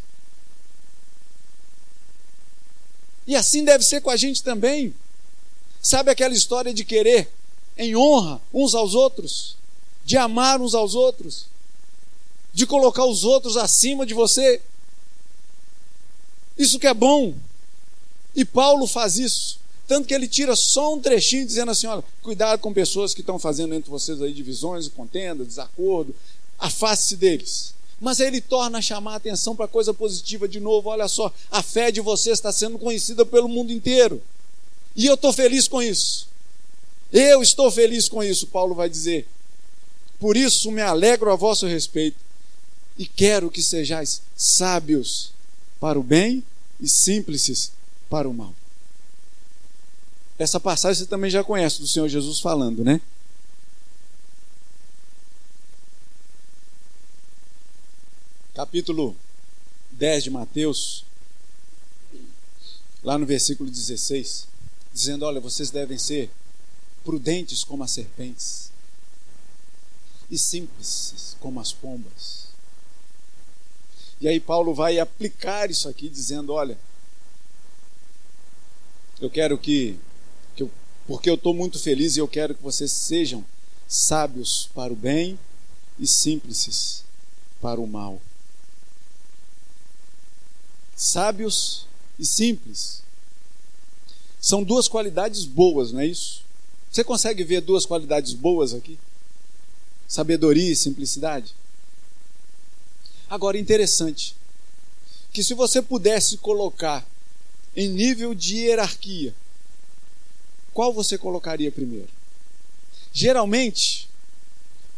E 3.26 3.36
assim 3.36 3.64
deve 3.64 3.84
ser 3.84 4.00
com 4.00 4.10
a 4.10 4.16
gente 4.16 4.42
também. 4.42 4.94
Sabe 5.80 6.10
aquela 6.10 6.34
história 6.34 6.72
de 6.72 6.84
querer 6.84 7.28
em 7.76 7.96
honra 7.96 8.40
uns 8.52 8.74
aos 8.74 8.94
outros, 8.94 9.56
de 10.04 10.16
amar 10.16 10.60
uns 10.60 10.74
aos 10.74 10.94
outros, 10.94 11.46
de 12.52 12.66
colocar 12.66 13.04
os 13.04 13.24
outros 13.24 13.56
acima 13.56 14.04
de 14.04 14.14
você? 14.14 14.60
Isso 16.56 16.78
que 16.78 16.86
é 16.86 16.94
bom. 16.94 17.34
E 18.34 18.44
Paulo 18.44 18.86
faz 18.86 19.18
isso. 19.18 19.60
Tanto 19.86 20.06
que 20.06 20.14
ele 20.14 20.28
tira 20.28 20.54
só 20.54 20.94
um 20.94 21.00
trechinho 21.00 21.46
dizendo 21.46 21.70
assim: 21.70 21.86
olha, 21.86 22.04
cuidado 22.22 22.60
com 22.60 22.72
pessoas 22.72 23.12
que 23.12 23.20
estão 23.20 23.38
fazendo 23.38 23.74
entre 23.74 23.90
vocês 23.90 24.22
aí 24.22 24.32
divisões, 24.32 24.88
contenda, 24.88 25.44
desacordo, 25.44 26.14
afaste-se 26.58 27.16
deles. 27.16 27.74
Mas 28.02 28.20
aí 28.20 28.26
ele 28.26 28.40
torna 28.40 28.78
a 28.78 28.82
chamar 28.82 29.12
a 29.12 29.16
atenção 29.16 29.54
para 29.54 29.68
coisa 29.68 29.94
positiva 29.94 30.48
de 30.48 30.58
novo. 30.58 30.88
Olha 30.88 31.06
só, 31.06 31.32
a 31.48 31.62
fé 31.62 31.92
de 31.92 32.00
vocês 32.00 32.36
está 32.36 32.50
sendo 32.50 32.76
conhecida 32.76 33.24
pelo 33.24 33.48
mundo 33.48 33.72
inteiro. 33.72 34.20
E 34.96 35.06
eu 35.06 35.14
estou 35.14 35.32
feliz 35.32 35.68
com 35.68 35.80
isso. 35.80 36.26
Eu 37.12 37.40
estou 37.40 37.70
feliz 37.70 38.08
com 38.08 38.20
isso, 38.20 38.48
Paulo 38.48 38.74
vai 38.74 38.88
dizer. 38.88 39.28
Por 40.18 40.36
isso 40.36 40.72
me 40.72 40.82
alegro 40.82 41.30
a 41.30 41.36
vosso 41.36 41.64
respeito 41.64 42.16
e 42.98 43.06
quero 43.06 43.48
que 43.48 43.62
sejais 43.62 44.20
sábios 44.36 45.30
para 45.78 45.96
o 45.96 46.02
bem 46.02 46.42
e 46.80 46.88
simples 46.88 47.70
para 48.10 48.28
o 48.28 48.34
mal. 48.34 48.52
Essa 50.36 50.58
passagem 50.58 51.04
você 51.04 51.06
também 51.06 51.30
já 51.30 51.44
conhece 51.44 51.80
do 51.80 51.86
Senhor 51.86 52.08
Jesus 52.08 52.40
falando, 52.40 52.82
né? 52.82 53.00
Capítulo 58.54 59.16
10 59.92 60.24
de 60.24 60.30
Mateus, 60.30 61.04
lá 63.02 63.16
no 63.16 63.26
versículo 63.26 63.70
16, 63.70 64.46
dizendo: 64.92 65.24
Olha, 65.24 65.40
vocês 65.40 65.70
devem 65.70 65.98
ser 65.98 66.30
prudentes 67.04 67.64
como 67.64 67.82
as 67.82 67.90
serpentes 67.90 68.70
e 70.30 70.38
simples 70.38 71.36
como 71.40 71.60
as 71.60 71.72
pombas. 71.72 72.46
E 74.20 74.28
aí 74.28 74.38
Paulo 74.38 74.72
vai 74.72 74.98
aplicar 74.98 75.70
isso 75.70 75.88
aqui, 75.88 76.08
dizendo: 76.08 76.52
olha, 76.52 76.78
eu 79.20 79.28
quero 79.28 79.58
que, 79.58 79.98
que 80.54 80.62
eu, 80.62 80.70
porque 81.06 81.28
eu 81.28 81.34
estou 81.34 81.52
muito 81.52 81.78
feliz 81.78 82.16
e 82.16 82.20
eu 82.20 82.28
quero 82.28 82.54
que 82.54 82.62
vocês 82.62 82.92
sejam 82.92 83.44
sábios 83.88 84.70
para 84.74 84.92
o 84.92 84.96
bem 84.96 85.38
e 85.98 86.06
simples 86.06 87.04
para 87.60 87.80
o 87.80 87.86
mal. 87.86 88.20
Sábios 91.02 91.84
e 92.16 92.24
simples. 92.24 93.02
São 94.40 94.62
duas 94.62 94.86
qualidades 94.86 95.44
boas, 95.44 95.90
não 95.90 95.98
é 95.98 96.06
isso? 96.06 96.44
Você 96.92 97.02
consegue 97.02 97.42
ver 97.42 97.60
duas 97.60 97.84
qualidades 97.84 98.32
boas 98.34 98.72
aqui? 98.72 98.96
Sabedoria 100.06 100.70
e 100.70 100.76
simplicidade. 100.76 101.56
Agora, 103.28 103.58
interessante 103.58 104.36
que 105.32 105.42
se 105.42 105.54
você 105.54 105.82
pudesse 105.82 106.36
colocar 106.36 107.04
em 107.74 107.88
nível 107.88 108.32
de 108.32 108.58
hierarquia, 108.58 109.34
qual 110.72 110.92
você 110.92 111.18
colocaria 111.18 111.72
primeiro? 111.72 112.10
Geralmente, 113.12 114.08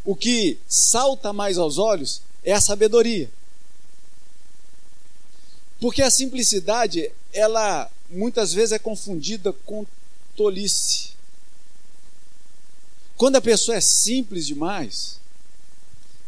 o 0.04 0.14
que 0.14 0.58
salta 0.68 1.32
mais 1.32 1.56
aos 1.56 1.78
olhos 1.78 2.20
é 2.42 2.52
a 2.52 2.60
sabedoria. 2.60 3.30
Porque 5.80 6.02
a 6.02 6.10
simplicidade, 6.10 7.10
ela 7.32 7.90
muitas 8.10 8.52
vezes 8.52 8.72
é 8.72 8.78
confundida 8.78 9.52
com 9.52 9.86
tolice. 10.36 11.10
Quando 13.16 13.36
a 13.36 13.40
pessoa 13.40 13.76
é 13.76 13.80
simples 13.80 14.46
demais, 14.46 15.20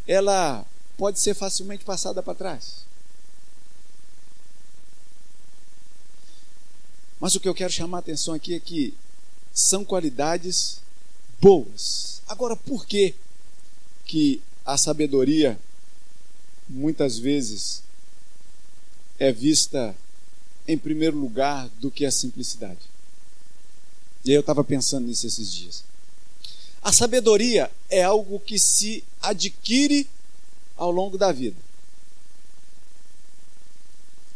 ela 0.07 0.65
pode 0.97 1.21
ser 1.21 1.35
facilmente 1.35 1.85
passada 1.85 2.23
para 2.23 2.35
trás. 2.35 2.87
Mas 7.19 7.35
o 7.35 7.41
que 7.41 7.49
eu 7.49 7.55
quero 7.55 7.73
chamar 7.73 7.99
a 7.99 8.01
atenção 8.01 8.35
aqui 8.35 8.55
é 8.55 8.61
que 8.61 8.95
são 9.53 9.85
qualidades 9.85 10.81
boas. 11.41 12.21
Agora, 12.27 12.55
por 12.55 12.87
que 12.87 13.15
que 14.05 14.43
a 14.65 14.77
sabedoria 14.77 15.59
muitas 16.69 17.19
vezes 17.19 17.83
é 19.19 19.33
vista 19.33 19.95
em 20.67 20.77
primeiro 20.77 21.17
lugar 21.17 21.69
do 21.81 21.91
que 21.91 22.05
a 22.05 22.11
simplicidade? 22.11 22.81
E 24.25 24.33
eu 24.33 24.41
estava 24.41 24.65
pensando 24.65 25.07
nisso 25.07 25.27
esses 25.27 25.53
dias. 25.53 25.85
A 26.83 26.93
sabedoria 26.93 27.71
é 27.89 28.03
algo 28.03 28.41
que 28.41 28.59
se 28.59 29.03
adquire 29.21 30.09
ao 30.77 30.91
longo 30.91 31.17
da 31.17 31.33
vida. 31.33 31.57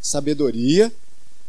Sabedoria 0.01 0.93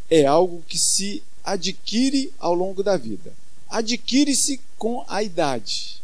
é 0.10 0.26
algo 0.26 0.63
que 0.67 0.78
se 0.78 1.24
adquire 1.44 2.34
ao 2.38 2.54
longo 2.54 2.84
da 2.84 2.98
vida. 2.98 3.34
Adquire-se 3.70 4.60
com 4.78 5.06
a 5.08 5.24
idade. 5.24 6.02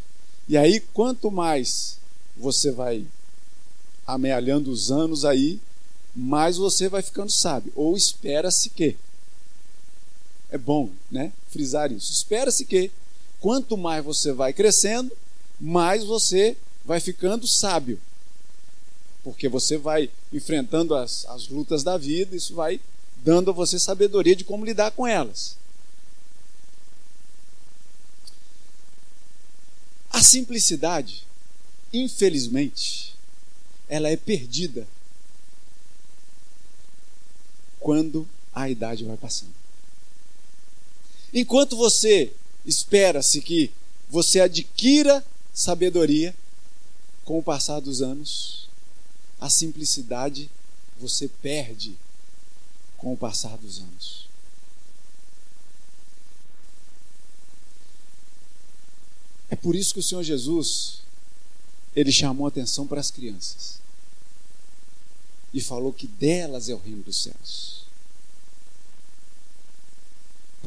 E 0.47 0.55
aí, 0.55 0.79
quanto 0.79 1.29
mais 1.29 1.97
você 2.35 2.71
vai 2.71 3.05
amealhando 4.05 4.71
os 4.71 4.89
anos 4.89 5.25
aí, 5.25 5.59
mais 6.19 6.57
você 6.57 6.89
vai 6.89 7.03
ficando 7.03 7.31
sábio. 7.31 7.71
Ou 7.75 7.95
espera-se 7.95 8.71
que. 8.71 8.97
É 10.49 10.57
bom, 10.57 10.89
né? 11.11 11.31
Frisar 11.49 11.91
isso. 11.91 12.11
Espera-se 12.11 12.65
que 12.65 12.89
quanto 13.39 13.77
mais 13.77 14.03
você 14.03 14.31
vai 14.31 14.51
crescendo, 14.51 15.15
mais 15.59 16.03
você 16.03 16.57
vai 16.83 16.99
ficando 16.99 17.47
sábio. 17.47 18.01
Porque 19.23 19.47
você 19.47 19.77
vai 19.77 20.09
enfrentando 20.33 20.95
as, 20.95 21.23
as 21.27 21.49
lutas 21.49 21.83
da 21.83 21.97
vida, 21.97 22.35
isso 22.35 22.55
vai 22.55 22.81
dando 23.17 23.51
a 23.51 23.53
você 23.53 23.77
sabedoria 23.77 24.35
de 24.35 24.43
como 24.43 24.65
lidar 24.65 24.91
com 24.91 25.05
elas. 25.05 25.55
A 30.09 30.23
simplicidade, 30.23 31.27
infelizmente, 31.93 33.13
ela 33.87 34.09
é 34.09 34.17
perdida 34.17 34.87
quando 37.87 38.27
a 38.53 38.69
idade 38.69 39.05
vai 39.05 39.15
passando. 39.15 39.53
Enquanto 41.33 41.77
você 41.77 42.33
espera-se 42.65 43.39
que 43.41 43.71
você 44.09 44.41
adquira 44.41 45.25
sabedoria 45.53 46.35
com 47.23 47.39
o 47.39 47.43
passar 47.43 47.79
dos 47.79 48.01
anos, 48.01 48.67
a 49.39 49.49
simplicidade 49.49 50.51
você 50.99 51.29
perde 51.29 51.95
com 52.97 53.13
o 53.13 53.17
passar 53.17 53.57
dos 53.57 53.79
anos. 53.79 54.27
É 59.49 59.55
por 59.55 59.77
isso 59.77 59.93
que 59.93 60.01
o 60.01 60.03
Senhor 60.03 60.23
Jesus 60.23 61.03
ele 61.95 62.11
chamou 62.11 62.47
atenção 62.47 62.85
para 62.85 62.99
as 62.99 63.09
crianças 63.09 63.79
e 65.53 65.61
falou 65.61 65.93
que 65.93 66.05
delas 66.05 66.67
é 66.67 66.73
o 66.73 66.79
reino 66.79 67.01
dos 67.01 67.23
céus. 67.23 67.76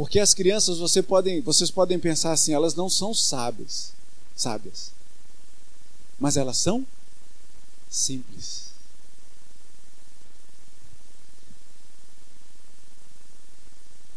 Porque 0.00 0.18
as 0.18 0.32
crianças, 0.32 0.78
você 0.78 1.02
podem, 1.02 1.42
vocês 1.42 1.70
podem 1.70 1.98
pensar 1.98 2.32
assim, 2.32 2.54
elas 2.54 2.74
não 2.74 2.88
são 2.88 3.12
sábias, 3.12 3.92
sábias. 4.34 4.92
Mas 6.18 6.38
elas 6.38 6.56
são 6.56 6.86
simples. 7.90 8.70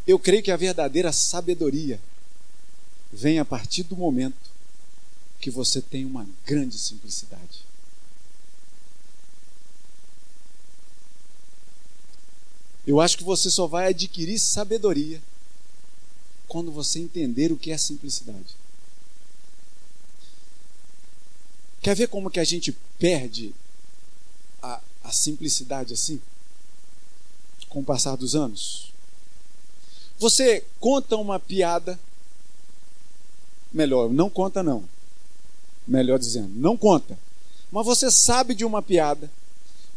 Eu 0.07 0.17
creio 0.17 0.41
que 0.41 0.51
a 0.51 0.55
verdadeira 0.55 1.11
sabedoria 1.11 1.99
vem 3.11 3.37
a 3.39 3.43
partir 3.43 3.83
do 3.83 3.97
momento 3.97 4.51
que 5.41 5.51
você 5.51 5.81
tem 5.81 6.05
uma 6.05 6.25
grande 6.45 6.79
simplicidade. 6.79 7.65
Eu 12.87 13.01
acho 13.01 13.17
que 13.17 13.23
você 13.25 13.51
só 13.51 13.67
vai 13.67 13.87
adquirir 13.87 14.39
sabedoria 14.39 15.21
quando 16.47 16.71
você 16.71 16.99
entender 16.99 17.51
o 17.51 17.57
que 17.57 17.71
é 17.71 17.77
simplicidade. 17.77 18.55
Quer 21.81 21.95
ver 21.95 22.07
como 22.07 22.29
que 22.29 22.39
a 22.39 22.43
gente 22.43 22.71
perde 22.97 23.53
a, 24.61 24.79
a 25.03 25.11
simplicidade 25.11 25.93
assim? 25.93 26.21
Com 27.67 27.81
o 27.81 27.83
passar 27.83 28.15
dos 28.15 28.35
anos? 28.35 28.93
Você 30.19 30.63
conta 30.79 31.17
uma 31.17 31.39
piada, 31.39 31.99
melhor, 33.73 34.09
não 34.09 34.29
conta 34.29 34.63
não. 34.63 34.87
Melhor 35.85 36.17
dizendo, 36.17 36.53
não 36.55 36.77
conta. 36.77 37.19
Mas 37.71 37.85
você 37.85 38.09
sabe 38.09 38.55
de 38.55 38.63
uma 38.63 38.81
piada 38.81 39.29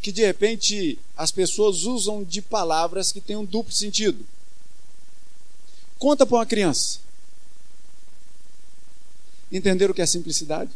que 0.01 0.11
de 0.11 0.25
repente 0.25 0.99
as 1.15 1.31
pessoas 1.31 1.83
usam 1.83 2.23
de 2.23 2.41
palavras 2.41 3.11
que 3.11 3.21
têm 3.21 3.37
um 3.37 3.45
duplo 3.45 3.71
sentido. 3.71 4.25
Conta 5.99 6.25
para 6.25 6.37
uma 6.37 6.45
criança. 6.45 6.99
Entender 9.51 9.89
o 9.89 9.93
que 9.93 10.01
é 10.01 10.05
simplicidade? 10.05 10.71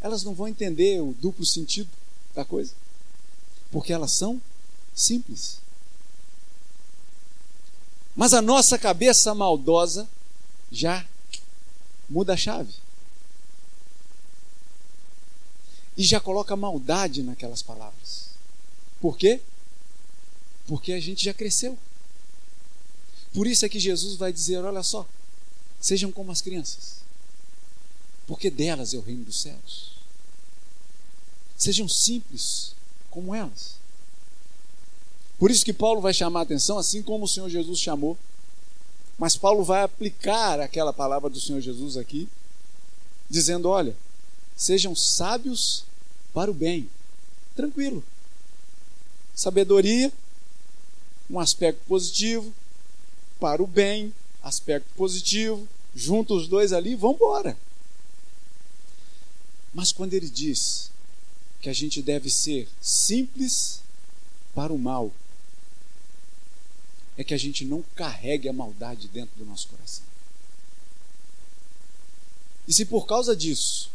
Elas 0.00 0.24
não 0.24 0.34
vão 0.34 0.48
entender 0.48 1.00
o 1.00 1.12
duplo 1.12 1.44
sentido 1.44 1.90
da 2.34 2.44
coisa, 2.44 2.72
porque 3.70 3.92
elas 3.92 4.12
são 4.12 4.40
simples. 4.94 5.58
Mas 8.16 8.32
a 8.32 8.40
nossa 8.40 8.78
cabeça 8.78 9.34
maldosa 9.34 10.08
já 10.72 11.06
muda 12.08 12.34
a 12.34 12.36
chave. 12.36 12.72
E 15.96 16.02
já 16.02 16.18
coloca 16.18 16.56
maldade 16.56 17.22
naquelas 17.22 17.62
palavras. 17.62 18.30
Por 19.00 19.16
quê? 19.16 19.40
Porque 20.66 20.92
a 20.92 21.00
gente 21.00 21.24
já 21.24 21.34
cresceu. 21.34 21.78
Por 23.32 23.46
isso 23.46 23.64
é 23.64 23.68
que 23.68 23.78
Jesus 23.78 24.16
vai 24.16 24.32
dizer: 24.32 24.64
olha 24.64 24.82
só, 24.82 25.06
sejam 25.80 26.10
como 26.10 26.32
as 26.32 26.40
crianças, 26.40 26.96
porque 28.26 28.50
delas 28.50 28.92
é 28.94 28.98
o 28.98 29.02
reino 29.02 29.24
dos 29.24 29.40
céus. 29.40 29.90
Sejam 31.56 31.88
simples 31.88 32.74
como 33.10 33.34
elas. 33.34 33.74
Por 35.38 35.50
isso 35.50 35.64
que 35.64 35.72
Paulo 35.72 36.00
vai 36.00 36.12
chamar 36.12 36.40
a 36.40 36.42
atenção, 36.42 36.78
assim 36.78 37.02
como 37.02 37.24
o 37.24 37.28
Senhor 37.28 37.48
Jesus 37.48 37.78
chamou. 37.78 38.16
Mas 39.18 39.36
Paulo 39.36 39.62
vai 39.62 39.82
aplicar 39.82 40.60
aquela 40.60 40.92
palavra 40.92 41.28
do 41.28 41.40
Senhor 41.40 41.60
Jesus 41.60 41.96
aqui, 41.96 42.28
dizendo: 43.28 43.68
olha, 43.68 43.96
sejam 44.56 44.94
sábios 44.96 45.84
para 46.32 46.50
o 46.50 46.54
bem. 46.54 46.88
Tranquilo. 47.54 48.02
Sabedoria, 49.34 50.12
um 51.28 51.38
aspecto 51.38 51.80
positivo, 51.86 52.52
para 53.40 53.62
o 53.62 53.66
bem, 53.66 54.14
aspecto 54.42 54.88
positivo, 54.94 55.66
junta 55.94 56.34
os 56.34 56.46
dois 56.46 56.72
ali, 56.72 56.94
vamos 56.94 57.16
embora. 57.16 57.56
Mas 59.72 59.90
quando 59.90 60.14
ele 60.14 60.28
diz 60.28 60.90
que 61.60 61.68
a 61.68 61.72
gente 61.72 62.02
deve 62.02 62.30
ser 62.30 62.68
simples 62.80 63.80
para 64.54 64.72
o 64.72 64.78
mal, 64.78 65.10
é 67.16 67.24
que 67.24 67.34
a 67.34 67.38
gente 67.38 67.64
não 67.64 67.84
carregue 67.94 68.48
a 68.48 68.52
maldade 68.52 69.08
dentro 69.08 69.36
do 69.36 69.44
nosso 69.44 69.68
coração. 69.68 70.04
E 72.66 72.72
se 72.72 72.84
por 72.84 73.06
causa 73.06 73.34
disso 73.34 73.90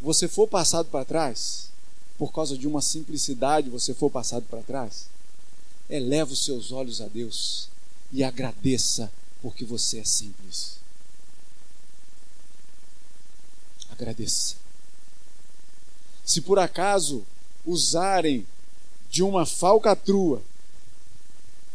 você 0.00 0.28
for 0.28 0.46
passado 0.46 0.88
para 0.88 1.04
trás, 1.04 1.70
por 2.16 2.32
causa 2.32 2.56
de 2.56 2.66
uma 2.66 2.82
simplicidade 2.82 3.70
você 3.70 3.94
for 3.94 4.10
passado 4.10 4.44
para 4.48 4.62
trás, 4.62 5.06
eleva 5.88 6.32
os 6.32 6.44
seus 6.44 6.70
olhos 6.70 7.00
a 7.00 7.08
Deus 7.08 7.68
e 8.12 8.24
agradeça 8.24 9.12
porque 9.40 9.64
você 9.64 10.00
é 10.00 10.04
simples. 10.04 10.78
Agradeça. 13.90 14.56
Se 16.24 16.40
por 16.40 16.58
acaso 16.58 17.26
usarem 17.64 18.46
de 19.10 19.22
uma 19.22 19.46
falcatrua, 19.46 20.42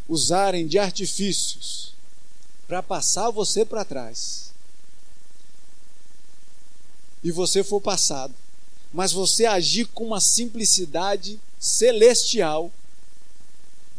usarem 0.08 0.68
de 0.68 0.78
artifícios 0.78 1.94
para 2.68 2.84
passar 2.84 3.30
você 3.30 3.66
para 3.66 3.86
trás, 3.86 4.52
e 7.24 7.32
você 7.32 7.64
for 7.64 7.80
passado, 7.80 8.34
mas 8.94 9.12
você 9.12 9.46
agir 9.46 9.86
com 9.88 10.06
uma 10.06 10.20
simplicidade 10.20 11.40
celestial, 11.60 12.72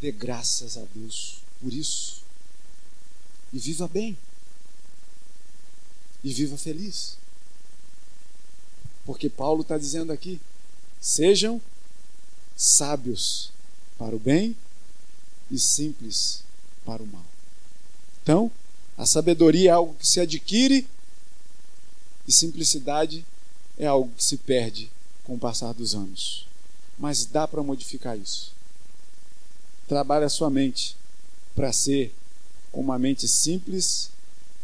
dê 0.01 0.13
graças 0.13 0.77
a 0.77 0.85
Deus 0.95 1.39
por 1.61 1.73
isso. 1.73 2.24
E 3.55 3.59
viva 3.61 3.87
bem. 3.87 4.19
E 6.25 6.35
viva 6.35 6.59
feliz. 6.59 7.17
Porque 9.07 9.31
Paulo 9.31 9.63
está 9.63 9.79
dizendo 9.79 10.13
aqui: 10.13 10.41
sejam 11.01 11.63
sábios 12.57 13.53
para 13.97 14.17
o 14.17 14.19
bem 14.19 14.57
e 15.51 15.59
simples 15.59 16.43
para 16.85 17.01
o 17.03 17.07
mal. 17.07 17.25
Então, 18.23 18.51
a 18.99 19.07
sabedoria 19.07 19.71
é 19.71 19.73
algo 19.73 19.95
que 19.95 20.07
se 20.07 20.19
adquire 20.19 20.89
e 22.27 22.33
simplicidade 22.33 23.25
é 23.79 23.87
algo 23.87 24.11
que 24.17 24.25
se 24.25 24.37
perde 24.37 24.91
com 25.23 25.35
o 25.35 25.39
passar 25.39 25.73
dos 25.75 25.95
anos. 25.95 26.49
Mas 26.99 27.25
dá 27.25 27.47
para 27.47 27.63
modificar 27.63 28.19
isso. 28.19 28.53
Trabalhe 29.87 30.25
a 30.25 30.31
sua 30.31 30.51
mente 30.51 30.97
para 31.55 31.73
ser 31.73 32.13
com 32.75 32.81
uma 32.81 32.99
mente 32.99 33.29
simples 33.29 34.11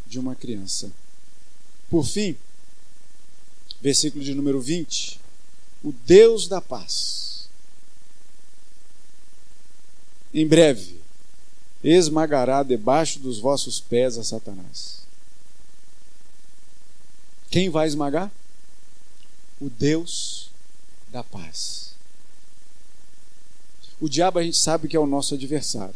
de 0.05 0.19
uma 0.19 0.35
criança. 0.35 0.91
Por 1.89 2.05
fim, 2.05 2.37
versículo 3.81 4.25
de 4.25 4.35
número 4.35 4.61
20: 4.61 5.21
O 5.85 5.93
Deus 5.93 6.49
da 6.49 6.61
paz, 6.61 7.49
em 10.35 10.45
breve, 10.45 11.01
esmagará 11.85 12.65
debaixo 12.65 13.21
dos 13.21 13.39
vossos 13.39 13.79
pés 13.81 14.19
a 14.19 14.25
Satanás. 14.25 14.99
Quem 17.49 17.71
vai 17.71 17.87
esmagar? 17.87 18.31
O 19.61 19.71
Deus 19.71 20.51
da 21.13 21.23
paz. 21.23 21.95
O 24.01 24.09
diabo 24.09 24.41
a 24.41 24.43
gente 24.43 24.57
sabe 24.57 24.89
que 24.89 24.97
é 24.97 25.01
o 25.01 25.07
nosso 25.07 25.35
adversário. 25.35 25.95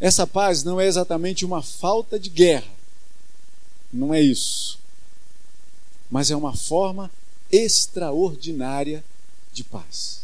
Essa 0.00 0.26
paz 0.26 0.62
não 0.62 0.80
é 0.80 0.86
exatamente 0.86 1.44
uma 1.44 1.62
falta 1.62 2.18
de 2.18 2.28
guerra. 2.28 2.72
Não 3.92 4.12
é 4.12 4.20
isso. 4.20 4.78
Mas 6.10 6.30
é 6.30 6.36
uma 6.36 6.54
forma 6.54 7.10
extraordinária 7.50 9.04
de 9.52 9.62
paz. 9.62 10.22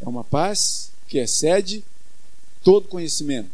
É 0.00 0.08
uma 0.08 0.24
paz 0.24 0.90
que 1.08 1.18
excede 1.18 1.84
todo 2.62 2.88
conhecimento. 2.88 3.50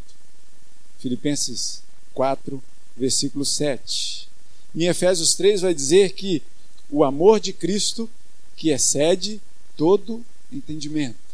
Filipenses 0.98 1.82
4, 2.14 2.62
versículo 2.96 3.44
7. 3.44 4.28
Em 4.74 4.84
Efésios 4.84 5.34
3 5.34 5.62
vai 5.62 5.74
dizer 5.74 6.12
que 6.12 6.42
o 6.90 7.04
amor 7.04 7.40
de 7.40 7.52
Cristo 7.52 8.08
que 8.56 8.70
excede 8.70 9.40
todo 9.76 10.24
entendimento. 10.52 11.27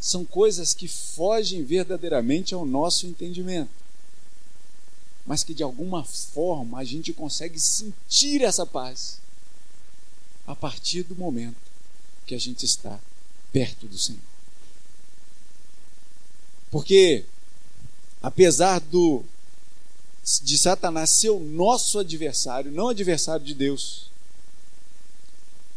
São 0.00 0.24
coisas 0.24 0.74
que 0.74 0.86
fogem 0.86 1.64
verdadeiramente 1.64 2.54
ao 2.54 2.64
nosso 2.64 3.06
entendimento. 3.06 3.70
Mas 5.26 5.42
que 5.42 5.54
de 5.54 5.62
alguma 5.62 6.04
forma 6.04 6.78
a 6.78 6.84
gente 6.84 7.12
consegue 7.12 7.58
sentir 7.58 8.42
essa 8.42 8.64
paz 8.64 9.18
a 10.46 10.54
partir 10.54 11.02
do 11.02 11.16
momento 11.16 11.56
que 12.24 12.34
a 12.34 12.38
gente 12.38 12.64
está 12.64 13.00
perto 13.52 13.86
do 13.86 13.98
Senhor. 13.98 14.20
Porque 16.70 17.24
apesar 18.22 18.80
do 18.80 19.24
de 20.42 20.58
Satanás 20.58 21.10
ser 21.10 21.30
o 21.30 21.38
nosso 21.38 22.00
adversário, 22.00 22.72
não 22.72 22.88
adversário 22.88 23.46
de 23.46 23.54
Deus. 23.54 24.10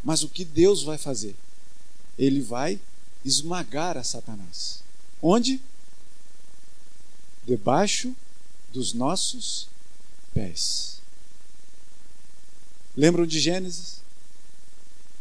Mas 0.03 0.23
o 0.23 0.29
que 0.29 0.43
Deus 0.43 0.81
vai 0.81 0.97
fazer? 0.97 1.35
Ele 2.17 2.41
vai 2.41 2.79
esmagar 3.23 3.97
a 3.97 4.03
Satanás. 4.03 4.79
Onde? 5.21 5.61
Debaixo 7.45 8.15
dos 8.71 8.93
nossos 8.93 9.67
pés. 10.33 11.01
Lembram 12.95 13.25
de 13.25 13.39
Gênesis? 13.39 14.01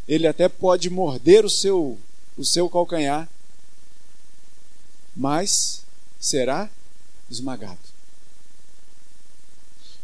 Ele 0.06 0.26
até 0.26 0.48
pode 0.48 0.88
morder 0.88 1.44
o 1.44 1.50
seu 1.50 1.98
o 2.38 2.44
seu 2.44 2.70
calcanhar, 2.70 3.28
mas 5.14 5.82
será 6.20 6.70
esmagado. 7.28 7.78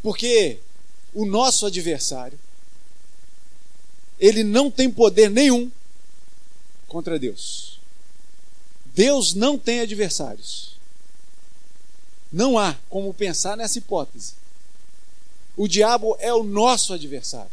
Porque 0.02 0.58
o 1.14 1.24
nosso 1.24 1.64
adversário, 1.64 2.38
ele 4.18 4.42
não 4.42 4.68
tem 4.70 4.90
poder 4.90 5.30
nenhum 5.30 5.70
contra 6.88 7.18
Deus. 7.18 7.73
Deus 8.94 9.34
não 9.34 9.58
tem 9.58 9.80
adversários. 9.80 10.78
Não 12.32 12.58
há 12.58 12.76
como 12.88 13.12
pensar 13.12 13.56
nessa 13.56 13.78
hipótese. 13.78 14.34
O 15.56 15.68
diabo 15.68 16.16
é 16.20 16.32
o 16.32 16.42
nosso 16.42 16.92
adversário. 16.92 17.50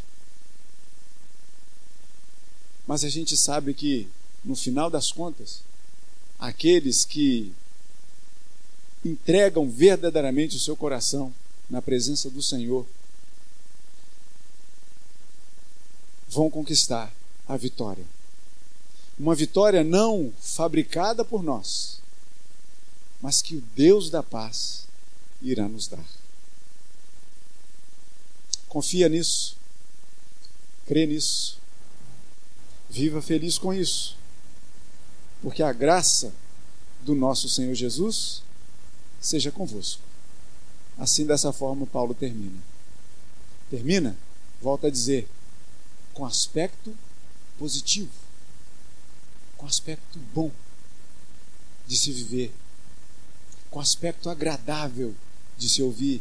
Mas 2.86 3.04
a 3.04 3.08
gente 3.08 3.36
sabe 3.36 3.74
que, 3.74 4.08
no 4.44 4.56
final 4.56 4.90
das 4.90 5.12
contas, 5.12 5.62
aqueles 6.38 7.04
que 7.04 7.52
entregam 9.04 9.68
verdadeiramente 9.68 10.56
o 10.56 10.60
seu 10.60 10.76
coração 10.76 11.32
na 11.70 11.80
presença 11.80 12.28
do 12.28 12.42
Senhor, 12.42 12.86
vão 16.28 16.50
conquistar 16.50 17.12
a 17.46 17.56
vitória. 17.56 18.04
Uma 19.18 19.34
vitória 19.34 19.84
não 19.84 20.32
fabricada 20.40 21.24
por 21.24 21.42
nós, 21.42 22.00
mas 23.20 23.40
que 23.40 23.56
o 23.56 23.60
Deus 23.76 24.10
da 24.10 24.22
paz 24.22 24.86
irá 25.40 25.68
nos 25.68 25.86
dar. 25.86 26.04
Confia 28.68 29.08
nisso, 29.08 29.56
crê 30.86 31.06
nisso, 31.06 31.58
viva 32.88 33.20
feliz 33.20 33.58
com 33.58 33.72
isso, 33.72 34.16
porque 35.42 35.62
a 35.62 35.72
graça 35.72 36.32
do 37.02 37.14
nosso 37.14 37.48
Senhor 37.48 37.74
Jesus 37.74 38.42
seja 39.20 39.50
convosco. 39.50 40.02
Assim, 40.98 41.26
dessa 41.26 41.52
forma, 41.52 41.86
Paulo 41.86 42.14
termina. 42.14 42.58
Termina, 43.70 44.16
volta 44.60 44.86
a 44.86 44.90
dizer, 44.90 45.28
com 46.12 46.24
aspecto 46.24 46.94
positivo, 47.58 48.10
com 49.62 49.66
aspecto 49.68 50.18
bom 50.34 50.50
de 51.86 51.96
se 51.96 52.10
viver, 52.10 52.52
com 53.70 53.78
aspecto 53.78 54.28
agradável 54.28 55.14
de 55.56 55.68
se 55.68 55.80
ouvir. 55.80 56.20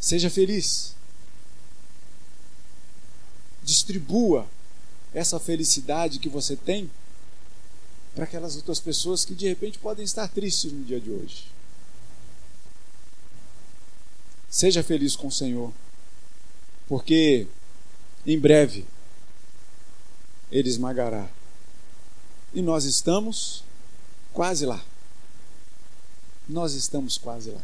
Seja 0.00 0.28
feliz. 0.28 0.96
Distribua 3.62 4.50
essa 5.14 5.38
felicidade 5.38 6.18
que 6.18 6.28
você 6.28 6.56
tem 6.56 6.90
para 8.12 8.24
aquelas 8.24 8.56
outras 8.56 8.80
pessoas 8.80 9.24
que 9.24 9.32
de 9.32 9.46
repente 9.46 9.78
podem 9.78 10.04
estar 10.04 10.26
tristes 10.26 10.72
no 10.72 10.84
dia 10.84 11.00
de 11.00 11.12
hoje. 11.12 11.46
Seja 14.50 14.82
feliz 14.82 15.14
com 15.14 15.28
o 15.28 15.32
Senhor, 15.32 15.72
porque 16.88 17.46
em 18.26 18.36
breve 18.36 18.84
Ele 20.50 20.68
esmagará. 20.68 21.30
E 22.54 22.60
nós 22.60 22.84
estamos 22.84 23.64
quase 24.32 24.66
lá. 24.66 24.82
Nós 26.48 26.74
estamos 26.74 27.16
quase 27.16 27.50
lá. 27.50 27.62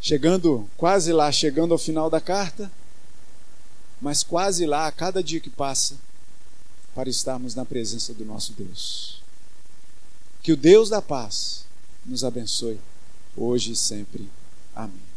chegando 0.00 0.68
quase 0.76 1.12
lá, 1.12 1.30
chegando 1.30 1.72
ao 1.72 1.78
final 1.78 2.10
da 2.10 2.20
carta, 2.20 2.70
mas 4.00 4.22
quase 4.24 4.66
lá 4.66 4.88
a 4.88 4.92
cada 4.92 5.22
dia 5.22 5.40
que 5.40 5.48
passa, 5.48 5.96
para 6.94 7.08
estarmos 7.08 7.54
na 7.54 7.64
presença 7.64 8.12
do 8.12 8.24
nosso 8.24 8.52
Deus. 8.52 9.22
Que 10.42 10.52
o 10.52 10.56
Deus 10.56 10.88
da 10.88 11.00
paz 11.00 11.64
nos 12.04 12.24
abençoe 12.24 12.80
hoje 13.36 13.72
e 13.72 13.76
sempre. 13.76 14.28
Amém. 14.74 15.11